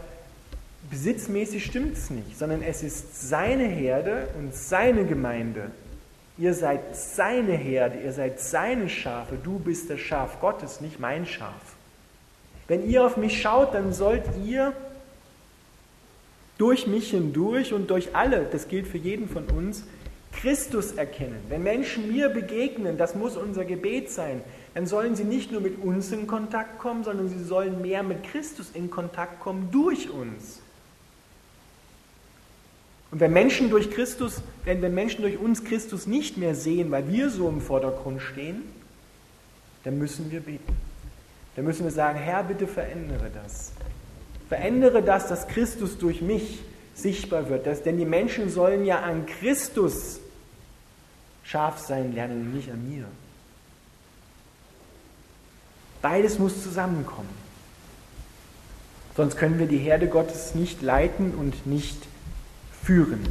besitzmäßig 0.89 1.65
stimmt 1.65 1.97
es 1.97 2.09
nicht, 2.09 2.39
sondern 2.39 2.63
es 2.63 2.81
ist 2.81 3.29
seine 3.29 3.65
Herde 3.65 4.29
und 4.39 4.55
seine 4.55 5.05
Gemeinde. 5.05 5.71
Ihr 6.37 6.53
seid 6.53 6.95
seine 6.95 7.53
Herde, 7.53 7.99
ihr 8.03 8.13
seid 8.13 8.39
seine 8.39 8.89
Schafe, 8.89 9.37
du 9.41 9.59
bist 9.59 9.89
das 9.89 9.99
Schaf 9.99 10.39
Gottes, 10.39 10.81
nicht 10.81 10.99
mein 10.99 11.25
Schaf. 11.25 11.75
Wenn 12.67 12.89
ihr 12.89 13.05
auf 13.05 13.17
mich 13.17 13.41
schaut, 13.41 13.73
dann 13.73 13.93
sollt 13.93 14.23
ihr 14.45 14.73
durch 16.57 16.87
mich 16.87 17.11
hindurch 17.11 17.73
und 17.73 17.89
durch 17.89 18.15
alle, 18.15 18.45
das 18.51 18.67
gilt 18.67 18.87
für 18.87 18.97
jeden 18.97 19.27
von 19.27 19.45
uns, 19.47 19.83
Christus 20.31 20.93
erkennen. 20.93 21.39
Wenn 21.49 21.63
Menschen 21.63 22.11
mir 22.11 22.29
begegnen, 22.29 22.97
das 22.97 23.15
muss 23.15 23.35
unser 23.35 23.65
Gebet 23.65 24.09
sein, 24.09 24.41
dann 24.73 24.85
sollen 24.85 25.15
sie 25.15 25.23
nicht 25.23 25.51
nur 25.51 25.61
mit 25.61 25.83
uns 25.83 26.11
in 26.11 26.27
Kontakt 26.27 26.79
kommen, 26.79 27.03
sondern 27.03 27.29
sie 27.29 27.43
sollen 27.43 27.81
mehr 27.81 28.03
mit 28.03 28.23
Christus 28.23 28.71
in 28.73 28.89
Kontakt 28.89 29.39
kommen 29.41 29.69
durch 29.71 30.09
uns. 30.09 30.61
Und 33.11 33.19
wenn 33.19 33.33
Menschen 33.33 33.69
durch 33.69 33.91
Christus, 33.91 34.41
wenn, 34.63 34.81
wenn 34.81 34.93
Menschen 34.93 35.21
durch 35.21 35.37
uns 35.37 35.63
Christus 35.65 36.07
nicht 36.07 36.37
mehr 36.37 36.55
sehen, 36.55 36.91
weil 36.91 37.11
wir 37.11 37.29
so 37.29 37.49
im 37.49 37.59
Vordergrund 37.59 38.21
stehen, 38.21 38.63
dann 39.83 39.97
müssen 39.97 40.31
wir 40.31 40.39
beten. 40.39 40.75
Dann 41.55 41.65
müssen 41.65 41.83
wir 41.83 41.91
sagen, 41.91 42.17
Herr, 42.17 42.43
bitte 42.43 42.67
verändere 42.67 43.29
das. 43.33 43.73
Verändere 44.47 45.03
das, 45.03 45.27
dass 45.27 45.47
Christus 45.47 45.97
durch 45.97 46.21
mich 46.21 46.59
sichtbar 46.95 47.49
wird. 47.49 47.67
Dass, 47.67 47.83
denn 47.83 47.97
die 47.97 48.05
Menschen 48.05 48.49
sollen 48.49 48.85
ja 48.85 49.01
an 49.01 49.25
Christus 49.25 50.19
scharf 51.43 51.79
sein 51.79 52.13
lernen 52.13 52.45
und 52.45 52.53
nicht 52.53 52.71
an 52.71 52.89
mir. 52.89 53.05
Beides 56.01 56.39
muss 56.39 56.63
zusammenkommen. 56.63 57.29
Sonst 59.17 59.37
können 59.37 59.59
wir 59.59 59.67
die 59.67 59.77
Herde 59.77 60.07
Gottes 60.07 60.55
nicht 60.55 60.81
leiten 60.81 61.33
und 61.35 61.67
nicht 61.67 61.97
führen. 62.83 63.25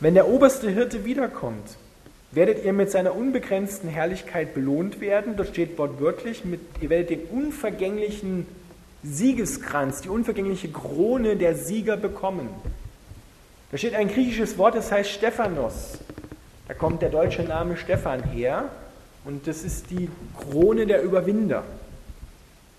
Wenn 0.00 0.14
der 0.14 0.28
oberste 0.28 0.68
Hirte 0.68 1.04
wiederkommt, 1.04 1.76
werdet 2.32 2.64
ihr 2.64 2.72
mit 2.72 2.90
seiner 2.90 3.14
unbegrenzten 3.14 3.88
Herrlichkeit 3.88 4.54
belohnt 4.54 5.00
werden. 5.00 5.36
Dort 5.36 5.48
steht 5.48 5.78
wortwörtlich, 5.78 6.44
mit, 6.44 6.60
ihr 6.80 6.90
werdet 6.90 7.10
den 7.10 7.20
unvergänglichen 7.30 8.46
Siegeskranz, 9.02 10.00
die 10.00 10.08
unvergängliche 10.08 10.68
Krone 10.68 11.36
der 11.36 11.54
Sieger 11.54 11.96
bekommen. 11.96 12.48
Da 13.70 13.78
steht 13.78 13.94
ein 13.94 14.08
griechisches 14.08 14.58
Wort, 14.58 14.74
das 14.74 14.90
heißt 14.90 15.10
Stephanos. 15.10 15.98
Da 16.68 16.74
kommt 16.74 17.02
der 17.02 17.10
deutsche 17.10 17.42
Name 17.42 17.76
Stephan 17.76 18.22
her 18.22 18.70
und 19.24 19.46
das 19.46 19.64
ist 19.64 19.90
die 19.90 20.08
Krone 20.38 20.86
der 20.86 21.02
Überwinder. 21.02 21.64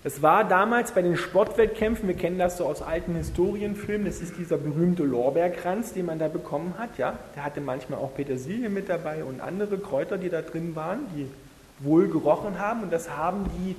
Das 0.06 0.22
war 0.22 0.44
damals 0.44 0.92
bei 0.92 1.02
den 1.02 1.16
Sportwettkämpfen, 1.16 2.06
wir 2.06 2.14
kennen 2.14 2.38
das 2.38 2.58
so 2.58 2.64
aus 2.64 2.80
alten 2.80 3.16
Historienfilmen, 3.16 4.06
das 4.06 4.20
ist 4.20 4.36
dieser 4.38 4.56
berühmte 4.56 5.02
Lorbeerkranz, 5.02 5.94
den 5.94 6.06
man 6.06 6.20
da 6.20 6.28
bekommen 6.28 6.74
hat. 6.78 6.96
Ja? 6.96 7.18
Der 7.34 7.44
hatte 7.44 7.60
manchmal 7.60 7.98
auch 7.98 8.14
Petersilie 8.14 8.68
mit 8.68 8.88
dabei 8.88 9.24
und 9.24 9.40
andere 9.40 9.78
Kräuter, 9.78 10.16
die 10.16 10.28
da 10.28 10.42
drin 10.42 10.76
waren, 10.76 11.00
die 11.16 11.26
wohl 11.80 12.06
gerochen 12.06 12.60
haben. 12.60 12.84
Und 12.84 12.92
das 12.92 13.16
haben 13.16 13.50
die 13.58 13.74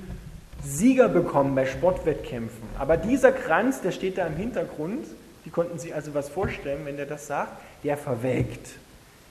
Sieger 0.62 1.08
bekommen 1.08 1.54
bei 1.54 1.64
Sportwettkämpfen. 1.64 2.62
Aber 2.78 2.98
dieser 2.98 3.32
Kranz, 3.32 3.80
der 3.80 3.92
steht 3.92 4.18
da 4.18 4.26
im 4.26 4.36
Hintergrund, 4.36 5.06
die 5.46 5.50
konnten 5.50 5.78
sich 5.78 5.94
also 5.94 6.12
was 6.12 6.28
vorstellen, 6.28 6.80
wenn 6.84 6.98
der 6.98 7.06
das 7.06 7.26
sagt, 7.26 7.52
der 7.84 7.96
verwelkt. 7.96 8.68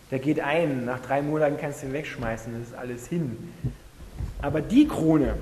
Der 0.09 0.17
geht 0.17 0.39
ein, 0.39 0.85
nach 0.85 1.01
drei 1.01 1.21
Monaten 1.21 1.57
kannst 1.61 1.83
du 1.83 1.85
ihn 1.85 1.93
wegschmeißen, 1.93 2.53
das 2.57 2.69
ist 2.69 2.75
alles 2.75 3.05
hin. 3.05 3.53
Aber 4.41 4.61
die 4.61 4.87
Krone, 4.87 5.35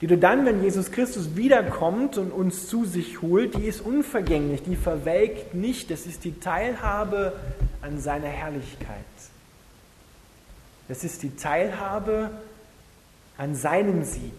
die 0.00 0.06
du 0.06 0.16
dann, 0.16 0.46
wenn 0.46 0.62
Jesus 0.62 0.92
Christus 0.92 1.36
wiederkommt 1.36 2.16
und 2.16 2.32
uns 2.32 2.68
zu 2.68 2.84
sich 2.86 3.20
holt, 3.20 3.54
die 3.56 3.66
ist 3.66 3.82
unvergänglich, 3.82 4.62
die 4.62 4.76
verwelkt 4.76 5.54
nicht. 5.54 5.90
Das 5.90 6.06
ist 6.06 6.24
die 6.24 6.40
Teilhabe 6.40 7.34
an 7.82 8.00
seiner 8.00 8.28
Herrlichkeit. 8.28 8.96
Das 10.88 11.04
ist 11.04 11.22
die 11.22 11.36
Teilhabe 11.36 12.30
an 13.36 13.54
seinem 13.54 14.02
Sieg. 14.04 14.32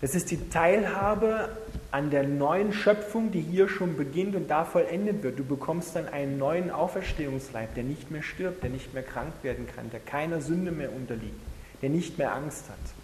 Das 0.00 0.14
ist 0.14 0.30
die 0.30 0.48
Teilhabe 0.48 1.50
an 1.90 2.10
der 2.10 2.22
neuen 2.22 2.72
Schöpfung, 2.72 3.32
die 3.32 3.40
hier 3.40 3.68
schon 3.68 3.96
beginnt 3.96 4.34
und 4.34 4.48
da 4.48 4.64
vollendet 4.64 5.22
wird. 5.22 5.38
Du 5.38 5.44
bekommst 5.44 5.94
dann 5.94 6.08
einen 6.08 6.38
neuen 6.38 6.70
Auferstehungsleib, 6.70 7.74
der 7.74 7.84
nicht 7.84 8.10
mehr 8.10 8.22
stirbt, 8.22 8.62
der 8.62 8.70
nicht 8.70 8.94
mehr 8.94 9.02
krank 9.02 9.32
werden 9.42 9.66
kann, 9.66 9.90
der 9.90 10.00
keiner 10.00 10.40
Sünde 10.40 10.70
mehr 10.70 10.92
unterliegt, 10.92 11.40
der 11.82 11.90
nicht 11.90 12.16
mehr 12.16 12.34
Angst 12.34 12.68
hat. 12.68 12.99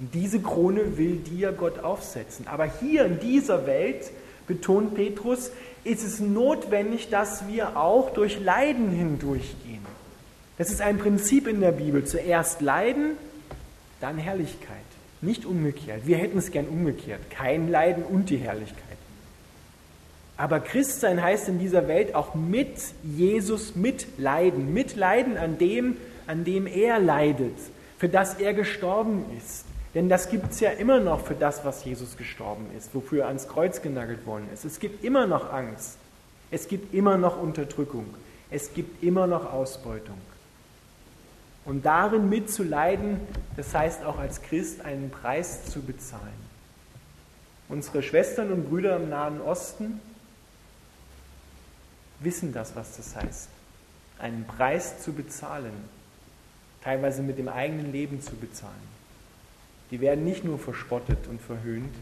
Diese 0.00 0.40
Krone 0.40 0.96
will 0.96 1.16
dir 1.16 1.52
Gott 1.52 1.78
aufsetzen. 1.78 2.46
Aber 2.48 2.64
hier 2.64 3.04
in 3.04 3.20
dieser 3.20 3.66
Welt, 3.66 4.10
betont 4.46 4.94
Petrus, 4.94 5.50
ist 5.84 6.02
es 6.02 6.20
notwendig, 6.20 7.10
dass 7.10 7.46
wir 7.46 7.76
auch 7.76 8.10
durch 8.12 8.40
Leiden 8.40 8.90
hindurchgehen. 8.90 9.84
Das 10.58 10.70
ist 10.70 10.80
ein 10.80 10.98
Prinzip 10.98 11.46
in 11.46 11.60
der 11.60 11.72
Bibel. 11.72 12.04
Zuerst 12.04 12.60
Leiden, 12.60 13.12
dann 14.00 14.18
Herrlichkeit. 14.18 14.76
Nicht 15.20 15.44
umgekehrt. 15.44 16.06
Wir 16.06 16.16
hätten 16.16 16.38
es 16.38 16.50
gern 16.50 16.66
umgekehrt. 16.66 17.30
Kein 17.30 17.70
Leiden 17.70 18.02
und 18.02 18.30
die 18.30 18.38
Herrlichkeit. 18.38 18.80
Aber 20.38 20.60
Christsein 20.60 21.22
heißt 21.22 21.48
in 21.48 21.58
dieser 21.58 21.86
Welt 21.86 22.14
auch 22.14 22.34
mit 22.34 22.78
Jesus 23.02 23.76
mitleiden. 23.76 24.72
Mitleiden 24.72 25.36
an 25.36 25.58
dem, 25.58 25.98
an 26.26 26.44
dem 26.44 26.66
er 26.66 26.98
leidet, 26.98 27.56
für 27.98 28.08
das 28.08 28.34
er 28.34 28.54
gestorben 28.54 29.24
ist. 29.36 29.66
Denn 29.94 30.08
das 30.08 30.30
gibt 30.30 30.52
es 30.52 30.60
ja 30.60 30.70
immer 30.70 31.00
noch 31.00 31.26
für 31.26 31.34
das, 31.34 31.64
was 31.64 31.84
Jesus 31.84 32.16
gestorben 32.16 32.66
ist, 32.76 32.94
wofür 32.94 33.22
er 33.22 33.28
ans 33.28 33.48
Kreuz 33.48 33.82
genagelt 33.82 34.24
worden 34.24 34.48
ist. 34.54 34.64
Es 34.64 34.78
gibt 34.78 35.04
immer 35.04 35.26
noch 35.26 35.52
Angst. 35.52 35.98
Es 36.52 36.68
gibt 36.68 36.94
immer 36.94 37.16
noch 37.16 37.40
Unterdrückung. 37.40 38.06
Es 38.50 38.72
gibt 38.72 39.02
immer 39.02 39.26
noch 39.26 39.52
Ausbeutung. 39.52 40.18
Und 41.64 41.84
darin 41.84 42.28
mitzuleiden, 42.28 43.20
das 43.56 43.74
heißt 43.74 44.04
auch 44.04 44.18
als 44.18 44.42
Christ 44.42 44.80
einen 44.84 45.10
Preis 45.10 45.66
zu 45.66 45.82
bezahlen. 45.82 46.50
Unsere 47.68 48.02
Schwestern 48.02 48.50
und 48.52 48.68
Brüder 48.68 48.96
im 48.96 49.10
Nahen 49.10 49.40
Osten 49.40 50.00
wissen 52.20 52.52
das, 52.52 52.74
was 52.74 52.96
das 52.96 53.14
heißt. 53.16 53.48
Einen 54.18 54.44
Preis 54.46 55.02
zu 55.02 55.12
bezahlen. 55.12 55.72
teilweise 56.82 57.22
mit 57.22 57.38
dem 57.38 57.48
eigenen 57.48 57.92
Leben 57.92 58.22
zu 58.22 58.34
bezahlen. 58.36 58.89
Die 59.90 60.00
werden 60.00 60.24
nicht 60.24 60.44
nur 60.44 60.58
verspottet 60.58 61.26
und 61.28 61.40
verhöhnt, 61.40 61.94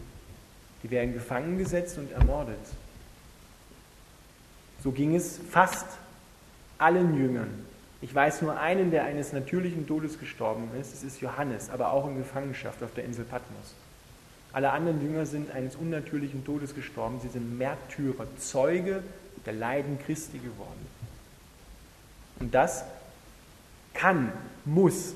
die 0.83 0.91
werden 0.91 1.13
gefangen 1.13 1.57
gesetzt 1.57 1.97
und 1.97 2.11
ermordet. 2.11 2.59
So 4.83 4.91
ging 4.91 5.15
es 5.15 5.39
fast 5.49 5.85
allen 6.77 7.17
Jüngern. 7.17 7.65
Ich 8.01 8.15
weiß 8.15 8.41
nur 8.43 8.57
einen, 8.57 8.91
der 8.91 9.03
eines 9.03 9.33
natürlichen 9.33 9.85
Todes 9.85 10.19
gestorben 10.19 10.69
ist, 10.79 10.93
das 10.93 11.03
ist 11.03 11.19
Johannes, 11.19 11.69
aber 11.69 11.91
auch 11.91 12.07
in 12.07 12.17
Gefangenschaft 12.17 12.81
auf 12.81 12.93
der 12.93 13.03
Insel 13.03 13.25
Patmos. 13.25 13.73
Alle 14.53 14.71
anderen 14.71 15.01
Jünger 15.01 15.25
sind 15.25 15.51
eines 15.51 15.75
unnatürlichen 15.75 16.45
Todes 16.45 16.73
gestorben, 16.73 17.19
sie 17.21 17.27
sind 17.27 17.57
Märtyrer, 17.57 18.25
Zeuge 18.37 19.03
der 19.45 19.53
Leiden 19.53 19.99
Christi 19.99 20.37
geworden. 20.37 20.87
Und 22.39 22.55
das 22.55 22.85
kann, 23.93 24.31
muss 24.63 25.13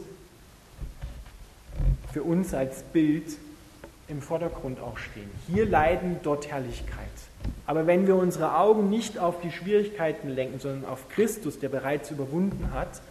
für 2.14 2.22
uns 2.24 2.54
als 2.54 2.84
Bild 2.84 3.26
im 4.08 4.22
Vordergrund 4.22 4.80
auch 4.80 5.00
stehen. 5.00 5.30
Hier 5.48 5.66
Leiden, 5.66 6.18
dort 6.22 6.48
Herrlichkeit. 6.48 7.10
Aber 7.66 7.88
wenn 7.88 8.06
wir 8.06 8.16
unsere 8.16 8.56
Augen 8.58 8.90
nicht 8.90 9.18
auf 9.18 9.42
die 9.42 9.52
Schwierigkeiten 9.52 10.30
lenken, 10.30 10.60
sondern 10.60 10.86
auf 10.86 11.10
Christus, 11.10 11.60
der 11.60 11.70
bereits 11.70 12.12
überwunden 12.12 12.70
hat 12.72 13.02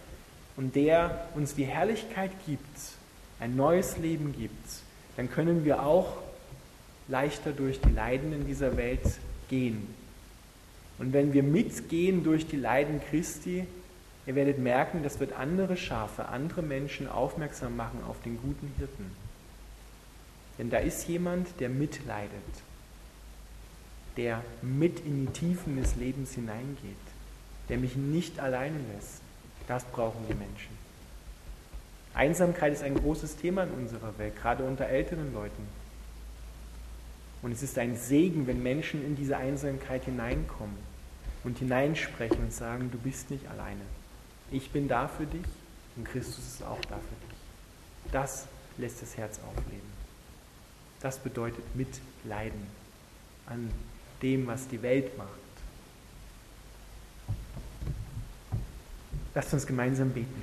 und 0.56 0.76
der 0.76 1.26
uns 1.34 1.54
die 1.54 1.64
Herrlichkeit 1.64 2.30
gibt, 2.46 2.62
ein 3.40 3.56
neues 3.56 3.96
Leben 3.98 4.34
gibt, 4.38 4.52
dann 5.16 5.28
können 5.28 5.64
wir 5.64 5.82
auch 5.82 6.18
leichter 7.08 7.50
durch 7.50 7.80
die 7.80 7.90
Leiden 7.90 8.32
in 8.32 8.46
dieser 8.46 8.76
Welt 8.76 9.18
gehen. 9.48 9.92
Und 10.98 11.12
wenn 11.12 11.32
wir 11.32 11.42
mitgehen 11.42 12.22
durch 12.22 12.46
die 12.46 12.56
Leiden 12.56 13.00
Christi, 13.10 13.66
ihr 14.26 14.35
werdet 14.35 14.58
merken, 14.58 15.02
das 15.02 15.20
wird 15.20 15.32
andere 15.32 15.76
Schafe, 15.76 16.26
andere 16.26 16.62
Menschen 16.62 17.08
aufmerksam 17.08 17.76
machen 17.76 18.00
auf 18.06 18.20
den 18.22 18.40
guten 18.40 18.72
Hirten. 18.78 19.11
Denn 20.58 20.70
da 20.70 20.78
ist 20.78 21.08
jemand, 21.08 21.48
der 21.61 21.68
mitleidet, 21.68 22.30
der 24.16 24.42
mit 24.61 25.00
in 25.00 25.26
die 25.26 25.32
Tiefen 25.32 25.80
des 25.80 25.96
Lebens 25.96 26.35
hineingeht, 26.35 26.96
der 27.68 27.78
mich 27.78 27.96
nicht 27.96 28.38
alleine 28.38 28.78
lässt. 28.94 29.22
Das 29.66 29.85
brauchen 29.85 30.24
die 30.28 30.35
Menschen. 30.35 30.82
Einsamkeit 32.14 32.72
ist 32.72 32.82
ein 32.82 32.94
großes 32.94 33.37
Thema 33.37 33.62
in 33.62 33.70
unserer 33.70 34.16
Welt, 34.18 34.37
gerade 34.37 34.64
unter 34.64 34.87
älteren 34.87 35.32
Leuten. 35.32 35.66
Und 37.40 37.52
es 37.52 37.62
ist 37.62 37.78
ein 37.78 37.96
Segen, 37.96 38.46
wenn 38.46 38.62
Menschen 38.62 39.04
in 39.04 39.16
diese 39.16 39.37
Einsamkeit 39.37 40.04
hineinkommen 40.04 40.76
und 41.42 41.58
hineinsprechen 41.58 42.38
und 42.38 42.52
sagen, 42.52 42.90
du 42.92 42.98
bist 42.98 43.30
nicht 43.30 43.48
alleine. 43.48 43.80
Ich 44.52 44.70
bin 44.70 44.86
da 44.86 45.08
für 45.08 45.26
dich 45.26 45.46
und 45.96 46.04
Christus 46.04 46.38
ist 46.38 46.62
auch 46.62 46.80
da 46.82 46.96
für 46.96 47.26
dich. 47.26 48.12
Das 48.12 48.46
lässt 48.76 49.00
das 49.02 49.16
Herz 49.16 49.40
aufleben. 49.40 49.90
Das 51.00 51.18
bedeutet 51.18 51.64
Mitleiden 51.74 52.66
an 53.46 53.70
dem, 54.20 54.46
was 54.46 54.68
die 54.68 54.82
Welt 54.82 55.16
macht. 55.18 55.30
Lasst 59.34 59.52
uns 59.54 59.66
gemeinsam 59.66 60.10
beten. 60.10 60.42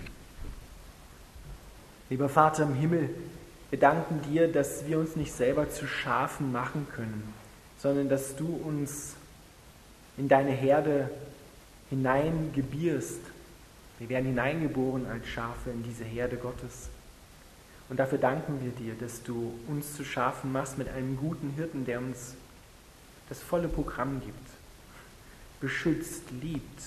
Lieber 2.10 2.28
Vater 2.28 2.64
im 2.64 2.74
Himmel, 2.74 3.10
wir 3.70 3.80
danken 3.80 4.22
dir, 4.24 4.52
dass 4.52 4.88
wir 4.88 4.98
uns 4.98 5.16
nicht 5.16 5.32
selber 5.32 5.70
zu 5.70 5.86
Schafen 5.86 6.52
machen 6.52 6.88
können, 6.96 7.34
sondern 7.78 8.10
dass 8.10 8.36
du 8.36 8.48
uns 8.48 9.14
in 10.18 10.28
deine 10.28 10.52
Herde 10.52 11.12
hineingebierst. 11.92 13.20
Wir 14.00 14.10
werden 14.10 14.28
hineingeboren 14.28 15.06
als 15.06 15.28
Schafe 15.28 15.70
in 15.70 15.84
diese 15.84 16.06
Herde 16.06 16.38
Gottes. 16.38 16.90
Und 17.90 17.98
dafür 18.00 18.18
danken 18.18 18.64
wir 18.64 18.72
dir, 18.72 18.94
dass 18.96 19.24
du 19.24 19.54
uns 19.68 19.96
zu 19.96 20.06
Schafen 20.06 20.52
machst 20.52 20.78
mit 20.78 20.90
einem 20.90 21.18
guten 21.18 21.52
Hirten, 21.52 21.86
der 21.86 22.00
uns 22.00 22.36
das 23.28 23.42
volle 23.42 23.68
Programm 23.68 24.22
gibt, 24.22 24.50
beschützt, 25.60 26.24
liebt, 26.42 26.82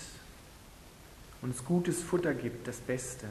uns 1.42 1.64
gutes 1.64 2.02
Futter 2.02 2.34
gibt, 2.34 2.66
das 2.66 2.78
Beste, 2.78 3.26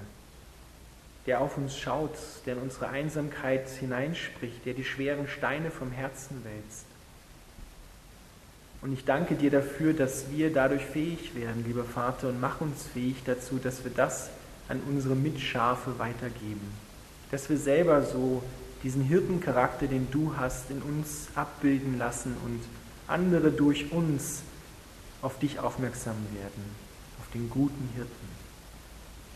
der 1.25 1.41
auf 1.41 1.57
uns 1.57 1.77
schaut, 1.77 2.17
der 2.45 2.55
in 2.55 2.61
unsere 2.61 2.89
Einsamkeit 2.89 3.69
hineinspricht, 3.69 4.65
der 4.65 4.73
die 4.73 4.83
schweren 4.83 5.27
Steine 5.27 5.71
vom 5.71 5.91
Herzen 5.91 6.43
wälzt. 6.43 6.85
Und 8.81 8.93
ich 8.93 9.05
danke 9.05 9.35
dir 9.35 9.51
dafür, 9.51 9.93
dass 9.93 10.31
wir 10.31 10.51
dadurch 10.51 10.83
fähig 10.83 11.35
werden, 11.35 11.63
lieber 11.67 11.83
Vater, 11.83 12.29
und 12.29 12.41
mach 12.41 12.61
uns 12.61 12.83
fähig 12.83 13.17
dazu, 13.25 13.59
dass 13.61 13.83
wir 13.83 13.91
das 13.95 14.29
an 14.67 14.81
unsere 14.87 15.15
Mitschafe 15.15 15.99
weitergeben 15.99 16.61
dass 17.31 17.49
wir 17.49 17.57
selber 17.57 18.03
so 18.03 18.43
diesen 18.83 19.03
Hirtencharakter, 19.03 19.87
den 19.87 20.11
du 20.11 20.35
hast, 20.37 20.69
in 20.69 20.81
uns 20.81 21.27
abbilden 21.33 21.97
lassen 21.97 22.35
und 22.45 22.59
andere 23.07 23.51
durch 23.51 23.91
uns 23.91 24.41
auf 25.21 25.39
dich 25.39 25.59
aufmerksam 25.59 26.15
werden, 26.33 26.63
auf 27.19 27.31
den 27.33 27.49
guten 27.49 27.89
Hirten, 27.95 28.27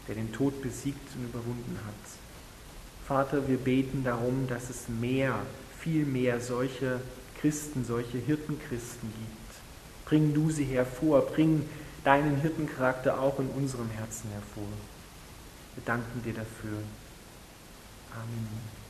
der 0.08 0.16
den 0.16 0.34
Tod 0.34 0.62
besiegt 0.62 1.16
und 1.16 1.26
überwunden 1.26 1.80
hat. 1.86 3.08
Vater, 3.08 3.48
wir 3.48 3.58
beten 3.58 4.04
darum, 4.04 4.48
dass 4.48 4.70
es 4.70 4.90
mehr, 4.90 5.36
viel 5.80 6.06
mehr 6.06 6.42
solche 6.42 7.00
Christen, 7.40 7.86
solche 7.86 8.18
Hirtenchristen 8.18 9.10
gibt. 9.10 10.06
Bring 10.06 10.34
du 10.34 10.52
sie 10.52 10.66
hervor, 10.66 11.22
bring 11.22 11.68
deinen 12.04 12.40
Hirtencharakter 12.42 13.20
auch 13.20 13.40
in 13.40 13.50
unserem 13.50 13.90
Herzen 13.90 14.30
hervor. 14.32 14.68
Wir 15.76 15.84
danken 15.86 16.24
dir 16.24 16.34
dafür. 16.34 16.78
Amen. 18.14 18.85